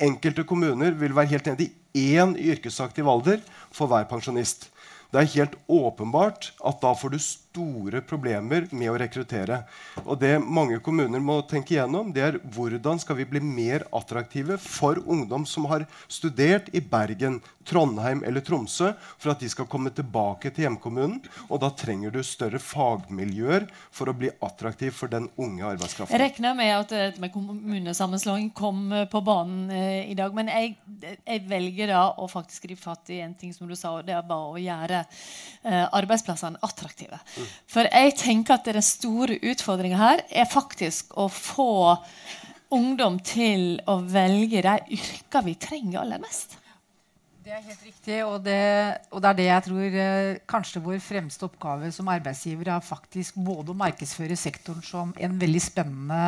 Enkelte 0.00 0.44
kommuner 0.44 0.92
vil 1.00 1.14
være 1.16 1.32
helt 1.32 1.48
nede 1.48 1.70
i 1.96 2.04
én 2.20 2.36
yrkesaktiv 2.36 3.08
alder 3.08 3.40
for 3.72 3.90
hver 3.90 4.04
pensjonist. 4.10 4.68
Det 5.10 5.22
er 5.22 5.32
helt 5.34 5.56
åpenbart 5.66 6.52
at 6.62 6.82
da 6.82 6.92
får 6.94 7.14
du 7.14 7.18
store 7.50 8.00
problemer 8.06 8.68
med 8.70 8.90
å 8.92 8.98
rekruttere. 9.00 9.64
Og 10.04 10.18
det 10.20 10.36
mange 10.38 10.78
kommuner 10.84 11.22
må 11.22 11.40
tenke 11.50 11.74
igjennom, 11.74 12.12
det 12.14 12.22
er 12.22 12.38
hvordan 12.54 13.00
skal 13.02 13.18
vi 13.18 13.26
bli 13.26 13.42
mer 13.42 13.86
attraktive 13.96 14.58
for 14.62 15.00
ungdom 15.02 15.46
som 15.46 15.66
har 15.70 15.86
studert 16.06 16.70
i 16.72 16.80
Bergen, 16.80 17.40
Trondheim 17.66 18.22
eller 18.26 18.42
Tromsø, 18.42 18.92
for 19.20 19.32
at 19.32 19.42
de 19.42 19.50
skal 19.50 19.68
komme 19.70 19.92
tilbake 19.94 20.50
til 20.54 20.66
hjemkommunen. 20.66 21.18
Og 21.48 21.60
da 21.62 21.72
trenger 21.74 22.14
du 22.14 22.22
større 22.26 22.58
fagmiljøer 22.62 23.66
for 23.94 24.10
å 24.10 24.16
bli 24.16 24.30
attraktiv 24.42 24.94
for 24.96 25.12
den 25.12 25.28
unge 25.40 25.66
arbeidskraften. 25.66 26.14
Jeg 26.14 26.22
regner 26.22 26.56
med 26.58 26.72
at 26.76 26.94
dette 26.94 27.22
med 27.22 27.34
kommunesammenslåing 27.34 28.50
kom 28.56 28.88
på 29.10 29.22
banen 29.26 29.70
eh, 29.74 30.10
i 30.10 30.16
dag. 30.18 30.34
Men 30.34 30.50
jeg, 30.50 30.76
jeg, 31.02 31.44
velger 31.50 31.92
da 31.92 32.06
å 32.14 32.30
faktisk 32.30 32.68
gripe 32.68 32.82
fatt 32.82 33.10
i 33.14 33.20
en 33.24 33.34
ting 33.38 33.52
som 33.54 33.70
du 33.70 33.76
sa, 33.78 33.96
og 33.98 34.06
det 34.06 34.14
er 34.16 34.26
bare 34.26 34.54
å 34.54 34.60
gjøre 34.60 35.02
eh, 35.02 35.84
arbeidsplassene 35.84 36.62
attraktive. 36.66 37.18
For 37.70 37.88
jeg 37.88 38.16
tenker 38.20 38.58
at 38.58 38.68
den 38.68 38.84
store 38.84 39.38
utfordringa 39.52 40.00
her 40.00 40.24
er 40.30 40.50
faktisk 40.50 41.16
å 41.18 41.28
få 41.32 41.96
ungdom 42.74 43.18
til 43.26 43.80
å 43.90 43.98
velge 44.06 44.62
de 44.62 44.76
yrkene 44.96 45.46
vi 45.48 45.56
trenger 45.60 46.02
aller 46.04 46.22
mest. 46.22 46.59
Det 47.50 47.56
er 47.56 47.64
helt 47.66 47.80
riktig, 47.82 48.16
og 48.22 48.44
det, 48.46 48.58
og 49.10 49.22
det, 49.24 49.28
er 49.28 49.34
det 49.34 49.44
jeg 49.48 49.62
tror 49.66 49.94
eh, 49.98 50.36
kanskje 50.46 50.80
vår 50.84 51.00
fremste 51.02 51.48
oppgave 51.48 51.88
som 51.90 52.06
arbeidsgiver 52.12 52.68
er 52.70 52.84
faktisk 52.86 53.40
både 53.42 53.72
å 53.72 53.80
markedsføre 53.80 54.36
sektoren 54.38 54.84
som 54.86 55.10
en 55.18 55.34
veldig 55.40 55.62
spennende 55.64 56.18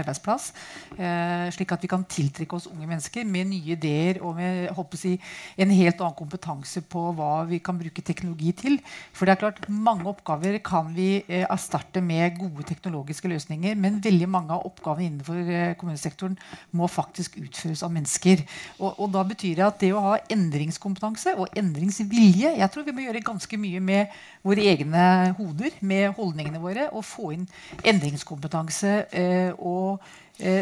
arbeidsplass, 0.00 0.48
eh, 0.96 1.44
slik 1.54 1.70
at 1.76 1.86
vi 1.86 1.90
kan 1.92 2.02
tiltrekke 2.02 2.58
oss 2.58 2.66
unge 2.66 2.88
mennesker 2.90 3.28
med 3.30 3.52
nye 3.52 3.76
ideer 3.76 4.18
og 4.26 4.40
med 4.40 4.96
si, 4.98 5.12
en 5.54 5.70
helt 5.70 6.02
annen 6.02 6.16
kompetanse 6.18 6.82
på 6.82 7.04
hva 7.14 7.30
vi 7.46 7.62
kan 7.62 7.78
bruke 7.78 8.02
teknologi 8.02 8.50
til. 8.64 8.80
For 9.14 9.30
det 9.30 9.36
er 9.36 9.42
klart, 9.44 9.62
mange 9.70 10.10
oppgaver 10.10 10.58
kan 10.66 10.90
vi 10.98 11.22
eh, 11.28 12.02
med 12.02 12.40
gode 12.40 12.66
teknologiske 12.72 13.30
løsninger, 13.30 13.78
men 13.78 14.02
veldig 14.02 14.28
mange 14.28 14.58
av 14.58 14.66
oppgavene 14.66 15.12
innenfor 15.12 15.46
eh, 15.46 15.76
kommunesektoren 15.78 16.36
må 16.72 16.90
faktisk 16.90 17.38
utføres 17.38 17.86
av 17.86 17.94
mennesker. 17.94 18.42
Og, 18.80 18.98
og 18.98 19.14
da 19.14 19.22
betyr 19.22 19.62
det 19.62 19.68
at 19.70 19.80
det 19.86 19.94
å 19.94 20.04
ha 20.10 20.18
endrings 20.26 20.71
endringskompetanse 20.72 21.34
og 21.36 21.48
endringsvilje. 21.56 22.56
Jeg 22.56 22.70
tror 22.70 22.84
vi 22.86 22.92
må 22.92 23.04
gjøre 23.04 23.22
ganske 23.24 23.56
mye 23.58 23.80
med 23.80 24.06
våre 24.42 24.64
egne 24.72 25.34
hoder, 25.36 25.70
med 25.80 26.14
holdningene 26.16 26.60
våre, 26.60 26.88
og 26.92 27.04
få 27.04 27.32
inn 27.36 27.46
endringskompetanse. 27.84 29.06
Eh, 29.12 29.52
og 29.58 30.00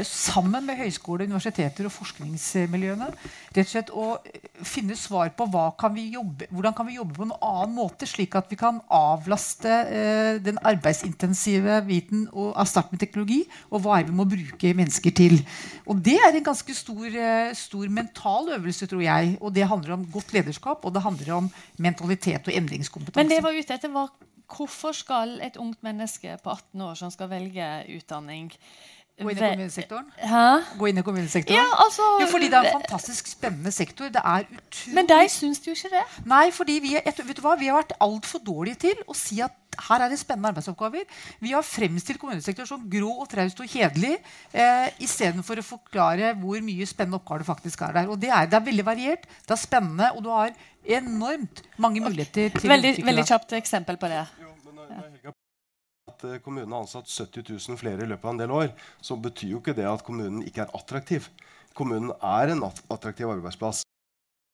sammen 0.04 0.66
med 0.66 0.76
høyskoler, 0.76 1.24
universiteter 1.24 1.86
og 1.88 1.94
forskningsmiljøene. 1.94 3.06
rett 3.56 3.64
og 3.64 3.70
slett 3.70 3.90
Å 3.90 4.06
finne 4.66 4.96
svar 4.96 5.30
på 5.36 5.46
kan 5.80 5.94
jobbe, 5.96 6.46
hvordan 6.50 6.74
kan 6.76 6.86
vi 6.86 6.96
jobbe 6.98 7.14
på 7.16 7.24
en 7.24 7.32
annen 7.40 7.74
måte, 7.74 8.06
slik 8.06 8.34
at 8.36 8.50
vi 8.50 8.56
kan 8.60 8.80
avlaste 8.90 9.70
eh, 9.70 10.38
den 10.42 10.58
arbeidsintensive 10.58 11.80
biten 11.86 12.28
og 12.32 12.54
start 12.68 12.92
med 12.92 13.00
teknologi. 13.00 13.44
Og 13.70 13.82
hva 13.84 13.98
er 13.98 14.08
vi 14.08 14.16
må 14.16 14.28
bruke 14.28 14.74
mennesker 14.76 15.14
til. 15.16 15.40
Og 15.86 16.00
Det 16.04 16.18
er 16.18 16.34
en 16.34 16.44
ganske 16.44 16.74
stor, 16.74 17.06
eh, 17.06 17.54
stor 17.54 17.88
mental 17.88 18.52
øvelse, 18.56 18.86
tror 18.86 19.02
jeg. 19.02 19.36
Og 19.40 19.54
det 19.54 19.68
handler 19.68 19.92
om 19.96 20.08
godt 20.12 20.32
lederskap, 20.32 20.84
og 20.84 20.94
det 20.94 21.02
handler 21.02 21.34
om 21.34 21.50
mentalitet 21.78 22.46
og 22.46 22.54
endringskompetanse. 22.54 23.22
Men 23.22 23.32
det 23.32 23.42
var 23.42 23.56
ute 23.56 23.74
etter 23.74 23.88
hva, 23.88 24.08
Hvorfor 24.50 24.90
skal 24.92 25.36
et 25.46 25.56
ungt 25.62 25.78
menneske 25.86 26.34
på 26.42 26.50
18 26.50 26.80
år 26.82 26.96
som 26.98 27.10
skal 27.14 27.28
velge 27.30 27.66
utdanning, 27.94 28.50
Gå 29.20 29.30
inn 29.30 29.38
i 29.38 29.44
kommunesektoren? 29.44 30.06
Hæ? 30.30 30.44
Gå 30.80 30.88
inn 30.88 31.00
i 31.00 31.04
kommunesektoren? 31.04 31.58
Ja, 31.60 31.66
altså, 31.84 32.06
jo, 32.22 32.26
fordi 32.30 32.48
det 32.48 32.58
er 32.58 32.68
en 32.70 32.76
fantastisk 32.80 33.28
spennende 33.28 33.72
sektor. 33.74 34.08
Det 34.12 34.22
er 34.24 34.46
utrolig... 34.48 34.94
Men 34.96 35.08
de 35.10 35.18
syns 35.32 35.60
jo 35.66 35.74
ikke 35.76 35.90
det. 35.92 36.04
Nei, 36.30 36.46
fordi 36.56 36.78
vi, 36.84 36.94
vet 37.04 37.36
du 37.36 37.42
hva? 37.44 37.56
vi 37.60 37.68
har 37.68 37.80
vært 37.82 37.96
altfor 38.00 38.40
dårlige 38.46 38.80
til 38.86 39.02
å 39.06 39.16
si 39.16 39.42
at 39.44 39.56
her 39.80 40.04
er 40.04 40.12
det 40.12 40.18
spennende 40.20 40.50
arbeidsoppgaver. 40.50 41.04
Vi 41.40 41.52
har 41.52 41.66
fremstilt 41.66 42.20
kommunesektoren 42.20 42.68
som 42.68 42.86
grå 42.90 43.12
og 43.22 43.28
traust 43.30 43.60
og 43.62 43.68
kjedelig 43.70 44.16
eh, 44.16 44.88
istedenfor 45.04 45.60
å 45.60 45.66
forklare 45.66 46.32
hvor 46.40 46.64
mye 46.64 46.88
spennende 46.88 47.20
oppgaver 47.20 47.44
det 47.44 47.50
faktisk 47.52 47.84
er 47.86 48.00
der. 48.00 48.10
Og 48.10 48.20
det 48.20 48.32
er, 48.32 48.48
det 48.50 48.58
er 48.58 48.66
veldig 48.70 48.86
variert, 48.88 49.28
det 49.44 49.56
er 49.56 49.60
spennende, 49.60 50.10
og 50.16 50.24
du 50.24 50.32
har 50.32 50.56
enormt 51.00 51.62
mange 51.80 52.02
muligheter 52.02 52.56
til 52.56 52.72
veldig, 52.72 52.96
å 52.96 52.96
utvikle 52.96 53.12
Veldig 53.12 53.28
kjapt 53.34 53.54
eksempel 53.60 54.00
på 54.00 54.10
det. 54.10 54.24
Jo, 54.40 54.56
men, 54.72 55.06
ja 55.24 55.36
eh, 56.26 56.40
kommunen 56.44 56.72
har 56.72 56.84
ansatt 56.84 57.08
70 57.08 57.46
000 57.52 57.80
flere 57.80 58.04
i 58.04 58.10
løpet 58.10 58.26
av 58.26 58.34
en 58.34 58.42
del 58.42 58.56
år, 58.56 58.72
så 59.00 59.16
betyr 59.16 59.54
jo 59.54 59.62
ikke 59.62 59.76
det 59.76 59.88
at 59.90 60.04
kommunen 60.06 60.42
ikke 60.46 60.66
er 60.66 60.74
attraktiv. 60.76 61.30
Kommunen 61.76 62.12
er 62.20 62.52
en 62.52 62.66
attraktiv 62.66 63.30
arbeidsplass. 63.30 63.84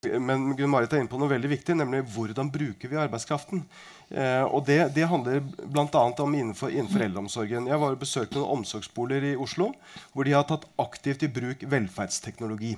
Men 0.06 0.50
Gunn 0.56 0.70
Marit 0.70 0.92
er 0.92 1.00
inne 1.02 1.10
på 1.10 1.18
noe 1.18 1.30
veldig 1.30 1.48
viktig, 1.50 1.74
nemlig 1.78 2.02
hvordan 2.14 2.50
bruker 2.52 2.90
vi 2.90 2.98
arbeidskraften. 3.00 3.62
Eh, 4.10 4.44
og 4.44 4.66
Det, 4.68 4.78
det 4.94 5.08
handler 5.08 5.40
bl.a. 5.40 6.02
om 6.22 6.34
innenfor, 6.36 6.70
innenfor, 6.70 7.06
eldreomsorgen. 7.06 7.70
Jeg 7.70 7.80
var 7.82 7.96
og 7.96 8.02
besøkte 8.02 8.38
noen 8.38 8.60
omsorgsboliger 8.60 9.32
i 9.32 9.38
Oslo 9.40 9.72
hvor 10.12 10.28
de 10.28 10.36
har 10.36 10.46
tatt 10.46 10.68
aktivt 10.82 11.24
i 11.26 11.32
bruk 11.32 11.64
velferdsteknologi. 11.66 12.76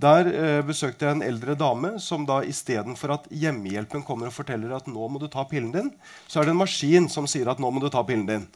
Der 0.00 0.28
eh, 0.30 0.60
besøkte 0.66 1.06
jeg 1.06 1.18
en 1.18 1.24
eldre 1.26 1.54
dame 1.58 1.94
som 2.02 2.24
da 2.26 2.40
istedenfor 2.46 3.16
at 3.18 3.26
hjemmehjelpen 3.30 4.02
kommer 4.06 4.30
og 4.30 4.34
forteller 4.34 4.72
at 4.76 4.88
nå 4.90 5.08
må 5.08 5.20
du 5.20 5.28
ta 5.30 5.44
pillen 5.48 5.72
din, 5.74 5.90
så 6.26 6.40
er 6.40 6.48
det 6.48 6.54
en 6.56 6.62
maskin 6.62 7.10
som 7.12 7.28
sier 7.30 7.50
at 7.52 7.60
nå 7.62 7.70
må 7.70 7.82
du 7.82 7.90
ta 7.92 8.02
pillen 8.06 8.26
din. 8.26 8.48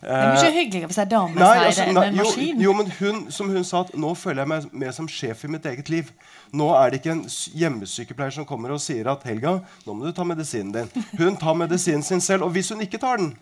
Det 0.00 0.08
er 0.16 0.30
mye 0.32 0.52
hyggeligere 0.54 0.88
hvis 0.88 0.98
en 1.02 1.08
dame 1.10 1.36
sier 1.36 1.66
altså, 1.66 1.84
det 1.84 1.92
enn 1.92 1.98
en 2.02 2.18
maskin. 2.22 2.62
Jo, 2.64 2.72
men 2.76 2.92
hun, 2.98 3.18
som 3.36 3.50
hun 3.52 3.66
sa, 3.68 3.82
at 3.84 3.92
nå 4.00 4.14
føler 4.16 4.42
jeg 4.42 4.50
meg 4.52 4.78
mer 4.82 4.94
som 4.96 5.08
sjef 5.12 5.44
i 5.44 5.50
mitt 5.52 5.66
eget 5.68 5.92
liv. 5.92 6.12
Nå 6.56 6.70
er 6.78 6.90
det 6.90 7.02
ikke 7.02 7.12
en 7.18 7.26
hjemmesykepleier 7.28 8.32
som 8.38 8.48
kommer 8.48 8.72
og 8.72 8.80
sier 8.80 9.10
at 9.12 9.26
Helga, 9.28 9.58
nå 9.84 9.96
må 9.96 10.08
du 10.08 10.16
ta 10.16 10.24
medisinen 10.24 10.72
din. 10.72 11.06
Hun 11.20 11.36
tar 11.40 11.58
medisinen 11.60 12.04
sin 12.06 12.24
selv. 12.24 12.48
Og 12.48 12.54
hvis 12.56 12.72
hun 12.72 12.80
ikke 12.80 13.00
tar 13.02 13.20
den, 13.20 13.34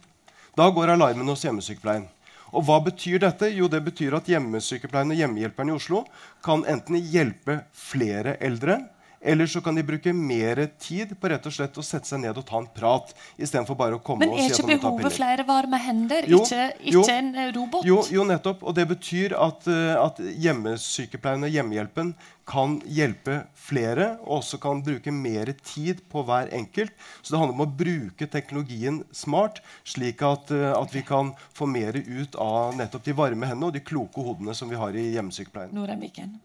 da 0.58 0.66
går 0.74 0.96
alarmen 0.96 1.30
hos 1.30 1.46
hjemmesykepleien. 1.46 2.08
Og 2.56 2.64
hva 2.64 2.78
betyr 2.84 3.20
dette? 3.22 3.50
Jo, 3.52 3.68
det 3.68 3.82
betyr 3.84 4.16
at 4.18 4.28
hjemmesykepleierne 4.30 5.16
og 5.16 5.22
hjemmehjelperne 5.22 5.74
i 5.74 5.78
Oslo 5.78 6.04
kan 6.44 6.64
enten 6.70 6.96
hjelpe 7.00 7.62
flere 7.76 8.38
eldre 8.44 8.80
eller 9.20 9.46
så 9.46 9.60
kan 9.60 9.74
de 9.74 9.82
bruke 9.82 10.12
mer 10.12 10.60
tid 10.78 11.14
på 11.20 11.28
rett 11.32 11.46
og 11.46 11.54
slett 11.54 11.78
å 11.78 11.84
sette 11.84 12.06
seg 12.06 12.22
ned 12.22 12.38
og 12.38 12.46
ta 12.46 12.60
en 12.60 12.68
prat. 12.74 13.10
Istedenfor 13.36 13.78
bare 13.78 13.98
å 13.98 14.02
komme 14.04 14.24
Men 14.24 14.34
og 14.34 14.38
si 14.38 14.46
at 14.46 14.54
er 14.54 14.62
ikke 14.62 14.78
behovet 14.84 15.16
flere 15.16 15.46
varme 15.48 15.80
hender? 15.82 16.28
Jo, 16.30 16.42
ikke, 16.44 16.66
ikke 16.78 16.94
jo, 16.94 17.04
en 17.16 17.30
eh, 17.34 17.52
robot? 17.56 17.86
Jo, 17.88 18.00
jo, 18.14 18.26
nettopp. 18.28 18.62
Og 18.62 18.76
det 18.78 18.86
betyr 18.92 19.34
at, 19.38 19.66
uh, 19.66 19.94
at 20.04 20.20
hjemmesykepleien 20.22 21.48
og 21.48 21.54
hjemmehjelpen 21.54 22.12
kan 22.48 22.78
hjelpe 22.88 23.42
flere, 23.58 24.14
og 24.24 24.38
også 24.38 24.60
kan 24.62 24.80
bruke 24.86 25.12
mer 25.12 25.50
tid 25.66 26.00
på 26.08 26.22
hver 26.24 26.48
enkelt. 26.56 26.94
Så 27.20 27.34
det 27.34 27.42
handler 27.42 27.58
om 27.58 27.66
å 27.66 27.70
bruke 27.82 28.30
teknologien 28.30 29.02
smart, 29.12 29.60
slik 29.88 30.22
at, 30.26 30.54
uh, 30.54 30.70
at 30.78 30.94
vi 30.94 31.02
kan 31.06 31.34
få 31.58 31.66
mer 31.70 31.98
ut 31.98 32.38
av 32.38 32.78
nettopp 32.78 33.10
de 33.10 33.18
varme 33.18 33.50
hendene 33.50 33.72
og 33.72 33.74
de 33.76 33.82
kloke 33.84 34.22
hodene 34.22 34.54
som 34.56 34.70
vi 34.70 34.78
har 34.78 34.94
i 34.94 35.10
hjemmesykepleien. 35.16 35.74
Norheim 35.74 36.06
Viken. 36.06 36.38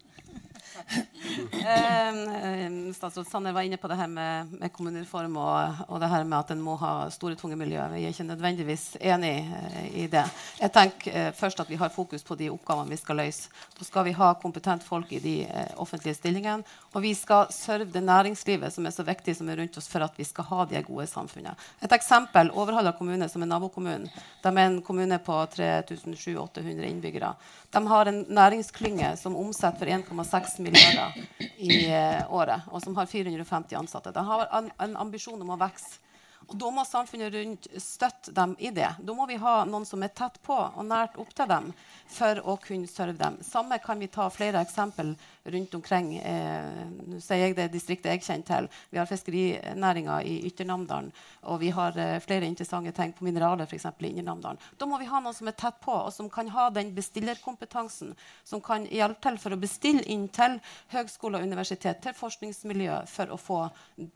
Eh, 1.64 2.92
statsråd 2.94 3.26
Sanner 3.26 3.52
var 3.52 3.62
inne 3.62 3.76
på 3.76 3.88
det 3.88 3.94
her 3.94 4.06
med, 4.06 4.52
med 4.52 4.72
kommunereform 4.72 5.36
og, 5.36 5.80
og, 5.88 6.00
det 6.00 6.08
her 6.10 6.24
med 6.24 6.36
at 6.38 6.50
en 6.54 6.62
må 6.62 6.74
ha 6.80 7.08
store, 7.14 7.36
tunge 7.40 7.56
miljøer. 7.56 7.92
Vi 7.94 8.04
er 8.04 8.12
ikke 8.12 8.26
nødvendigvis 8.28 8.84
enig 9.00 9.32
eh, 9.42 9.86
i 10.04 10.06
det. 10.10 10.24
Jeg 10.60 10.72
tenker 10.74 11.14
eh, 11.14 11.30
først 11.34 11.62
at 11.62 11.70
vi 11.70 11.78
har 11.80 11.92
fokus 11.94 12.26
på 12.26 12.36
de 12.38 12.50
oppgavene 12.52 12.92
vi 12.92 13.00
skal 13.00 13.20
løse. 13.22 13.50
Da 13.78 13.86
skal 13.86 14.06
vi 14.08 14.14
ha 14.18 14.32
kompetent 14.42 14.84
folk 14.84 15.12
i 15.14 15.20
de 15.22 15.34
eh, 15.46 15.72
offentlige 15.80 16.18
stillingene. 16.18 16.66
Og 16.92 17.02
vi 17.06 17.14
skal 17.18 17.48
serve 17.54 17.88
det 17.94 18.04
næringslivet 18.04 18.74
som 18.74 18.86
er 18.86 18.94
så 18.94 19.06
viktig 19.06 19.36
som 19.38 19.48
er 19.48 19.62
rundt 19.62 19.78
oss, 19.80 19.88
for 19.90 20.04
at 20.04 20.18
vi 20.18 20.26
skal 20.28 20.48
ha 20.50 20.68
de 20.70 20.82
gode 20.86 21.08
samfunnene. 21.10 21.56
Et 21.82 21.96
eksempel 21.96 22.52
Overhalla 22.54 22.92
kommune, 22.98 23.28
som 23.30 23.42
er 23.42 23.50
nabokommunen. 23.50 24.10
De 24.44 24.52
er 24.52 24.64
en 24.66 24.80
kommune 24.84 25.18
på 25.22 25.40
3700-800 25.56 26.90
innbyggere. 26.90 27.34
De 27.74 27.86
har 27.90 28.10
en 28.10 28.22
næringsklynge 28.28 29.14
som 29.18 29.36
omsetter 29.36 29.84
for 29.84 29.86
1,6 29.90 30.60
milliarder 30.64 31.14
i 31.56 31.84
eh, 31.90 32.24
året, 32.32 32.66
og 32.70 32.82
som 32.82 32.96
har 32.98 33.10
450 33.10 33.78
ansatte. 33.78 34.14
De 34.14 34.24
har 34.24 34.48
en, 34.58 34.72
en 34.78 34.96
ambisjon 35.04 35.40
om 35.40 35.54
å 35.54 35.60
vokse. 35.60 36.00
Og 36.44 36.56
Da 36.60 36.70
må 36.70 36.84
samfunnet 36.84 37.32
rundt 37.32 37.68
støtte 37.80 38.32
dem 38.36 38.52
i 38.58 38.70
det. 38.74 38.90
Da 39.00 39.14
må 39.16 39.26
vi 39.30 39.38
ha 39.40 39.54
noen 39.68 39.86
som 39.88 40.02
er 40.04 40.12
tett 40.12 40.36
på 40.44 40.56
og 40.56 40.84
nært 40.84 41.16
opp 41.20 41.32
til 41.36 41.48
dem 41.48 41.70
for 42.10 42.40
å 42.44 42.56
kunne 42.60 42.90
serve 42.90 43.16
dem. 43.20 43.38
Samme 43.44 43.78
kan 43.80 44.00
vi 44.02 44.10
ta 44.12 44.28
flere 44.32 44.60
eksempel 44.64 45.14
rundt 45.44 45.74
omkring. 45.74 46.16
Eh, 46.16 46.86
Nå 47.06 47.20
sier 47.20 47.42
jeg 47.42 47.56
det 47.56 47.68
distriktet 47.72 48.14
jeg 48.14 48.24
kjenner 48.24 48.46
til. 48.48 48.68
Vi 48.90 48.98
har 48.98 49.08
fiskerinæringa 49.08 50.20
i 50.24 50.38
Ytternamdalen. 50.48 51.10
Og 51.50 51.60
vi 51.60 51.70
har 51.74 51.96
eh, 52.00 52.16
flere 52.24 52.48
interessante 52.48 52.94
ting 52.96 53.12
på 53.12 53.26
mineraler 53.26 53.68
f.eks. 53.68 53.86
i 54.00 54.12
Indre 54.14 54.54
Da 54.78 54.88
må 54.88 54.98
vi 54.98 55.08
ha 55.10 55.20
noen 55.20 55.36
som 55.36 55.48
er 55.48 55.56
tett 55.58 55.80
på, 55.84 55.92
og 55.92 56.12
som 56.12 56.30
kan 56.32 56.48
ha 56.48 56.70
den 56.72 56.94
bestillerkompetansen. 56.96 58.14
Som 58.44 58.62
kan 58.64 58.86
hjelpe 58.88 59.20
til 59.28 59.38
for 59.42 59.56
å 59.56 59.60
bestille 59.60 60.04
inn 60.08 60.28
til 60.32 60.56
høgskole 60.94 61.38
og 61.38 61.44
universitet, 61.44 62.00
til 62.02 62.16
forskningsmiljø, 62.16 63.02
for 63.10 63.36
å 63.36 63.40
få 63.40 63.60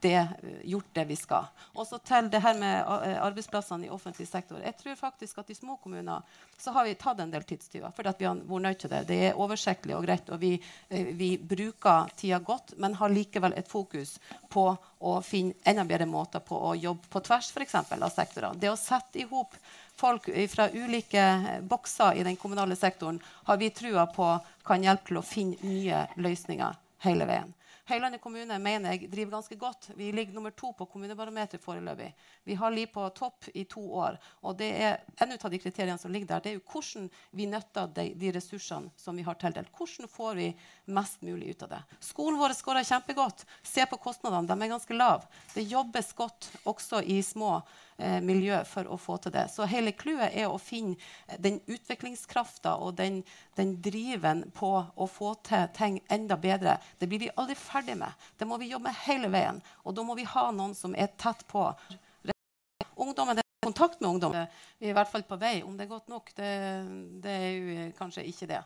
det, 0.00 0.16
eh, 0.16 0.62
gjort 0.72 0.94
det 0.96 1.06
vi 1.12 1.16
skal. 1.16 1.50
Også 1.76 2.00
til 2.08 2.32
det 2.32 2.40
her 2.40 2.56
med 2.58 2.88
arbeidsplassene 2.88 3.86
i 3.86 3.92
offentlig 3.92 4.28
sektor. 4.28 4.62
Jeg 4.64 4.76
tror 4.80 4.96
faktisk 4.96 5.38
at 5.38 5.50
i 5.50 5.58
små 5.58 5.76
kommuner 5.76 6.24
så 6.56 6.72
har 6.72 6.88
vi 6.88 6.94
tatt 6.94 7.20
en 7.20 7.30
del 7.30 7.44
tidstyver. 7.44 7.92
fordi 7.94 8.14
vi 8.18 8.24
har 8.24 8.34
vært 8.34 8.62
nødt 8.62 8.78
til 8.78 8.90
det. 8.90 9.06
Det 9.06 9.22
er 9.28 9.38
oversiktlig 9.38 9.94
og 9.96 10.04
greit. 10.04 10.30
og 10.30 10.40
vi 10.40 10.60
vi 11.18 11.32
bruker 11.38 12.10
tida 12.16 12.38
godt, 12.38 12.76
men 12.76 12.94
har 12.94 13.10
likevel 13.10 13.56
et 13.58 13.68
fokus 13.68 14.16
på 14.48 14.64
å 14.98 15.18
finne 15.26 15.56
enda 15.66 15.84
bedre 15.88 16.06
måter 16.06 16.42
på 16.44 16.58
å 16.70 16.76
jobbe 16.78 17.10
på 17.10 17.22
tvers 17.26 17.50
for 17.54 17.64
eksempel, 17.64 18.02
av 18.02 18.14
sektorer. 18.14 18.54
Det 18.54 18.70
å 18.70 18.78
sette 18.78 19.18
i 19.18 19.26
hop 19.30 19.56
folk 19.98 20.30
fra 20.52 20.68
ulike 20.70 21.24
bokser 21.66 22.20
i 22.20 22.26
den 22.26 22.38
kommunale 22.38 22.76
sektoren 22.78 23.18
har 23.50 23.58
vi 23.58 23.70
trua 23.74 24.06
på 24.06 24.30
kan 24.64 24.84
hjelpe 24.84 25.10
til 25.10 25.18
å 25.18 25.26
finne 25.26 25.58
nye 25.66 26.04
løsninger 26.22 26.78
hele 27.06 27.26
veien. 27.26 27.54
Høylandet 27.88 28.20
kommune 28.20 28.58
mener 28.60 28.92
jeg 28.92 29.08
driver 29.08 29.38
ganske 29.38 29.56
godt. 29.56 29.86
Vi 29.96 30.10
ligger 30.12 30.34
nummer 30.36 30.52
to 30.52 30.74
på 30.76 30.84
kommunebarometeret 30.92 31.62
foreløpig. 31.62 32.10
Vi 32.44 32.56
har 32.60 32.74
ligget 32.74 32.92
på 32.92 33.06
topp 33.16 33.48
i 33.56 33.64
to 33.64 33.80
år. 33.96 34.18
Og 34.44 34.58
det 34.60 34.68
er 34.76 34.98
en 35.24 35.32
av 35.32 35.48
de 35.48 35.60
kriteriene 35.62 35.96
som 36.00 36.12
ligger 36.12 36.34
der, 36.34 36.44
det 36.44 36.50
er 36.50 36.58
jo 36.58 36.66
hvordan 36.68 37.08
vi 37.32 37.48
nytter 37.48 37.88
de, 37.96 38.06
de 38.20 38.34
ressursene 38.36 38.92
som 39.00 39.16
vi 39.16 39.24
har 39.24 39.40
tildelt. 39.40 39.72
Hvordan 39.72 40.12
får 40.12 40.36
vi 40.36 40.50
mest 40.92 41.24
mulig 41.24 41.54
ut 41.54 41.64
av 41.64 41.72
det? 41.78 41.82
Skolen 42.10 42.40
vår 42.42 42.58
skårer 42.60 42.84
kjempegodt. 42.84 43.46
Se 43.64 43.88
på 43.88 44.00
kostnadene. 44.04 44.44
De 44.50 44.68
er 44.68 44.74
ganske 44.76 45.00
lave. 45.00 45.24
Det 45.54 45.64
jobbes 45.64 46.12
godt 46.18 46.50
også 46.68 47.00
i 47.08 47.22
små 47.24 47.62
eh, 47.98 48.18
miljø 48.24 48.60
for 48.68 48.88
å 48.88 48.98
få 49.00 49.18
til 49.22 49.34
det. 49.34 49.46
Så 49.52 49.66
hele 49.68 49.92
clouet 49.98 50.32
er 50.32 50.48
å 50.48 50.60
finne 50.62 50.96
den 51.38 51.60
utviklingskrafta 51.66 52.76
og 52.82 52.96
den, 53.00 53.20
den, 53.58 53.76
driven 53.82 54.46
på 54.56 54.72
å 54.94 55.08
få 55.10 55.34
til 55.46 55.66
ting 55.76 56.00
enda 56.08 56.38
bedre. 56.40 56.78
Det 56.98 57.10
blir 57.10 57.26
vi 57.26 57.32
aldri 57.34 57.58
ferdig 57.58 57.98
med. 58.00 58.28
Det 58.38 58.48
må 58.48 58.60
vi 58.60 58.70
jobbe 58.72 58.88
med 58.88 59.02
hele 59.06 59.32
veien. 59.32 59.60
Og 59.84 59.96
da 59.96 60.06
må 60.06 60.18
vi 60.18 60.28
ha 60.28 60.48
noen 60.54 60.76
som 60.78 60.96
er 60.96 61.12
tett 61.18 61.44
på. 61.50 61.68
Ungdommen, 62.98 63.38
kontakt 63.68 64.00
med 64.00 64.10
ungdom. 64.10 64.34
Vi 64.78 64.86
er 64.86 64.92
i 64.92 64.96
hvert 64.96 65.10
fall 65.10 65.24
på 65.28 65.36
vei. 65.40 65.58
Om 65.62 65.76
det 65.76 65.86
er 65.86 65.90
godt 65.90 66.08
nok, 66.10 66.30
det, 66.36 66.52
det 67.22 67.34
er 67.34 67.50
jo 67.52 67.88
kanskje 67.98 68.24
ikke 68.30 68.48
det. 68.50 68.62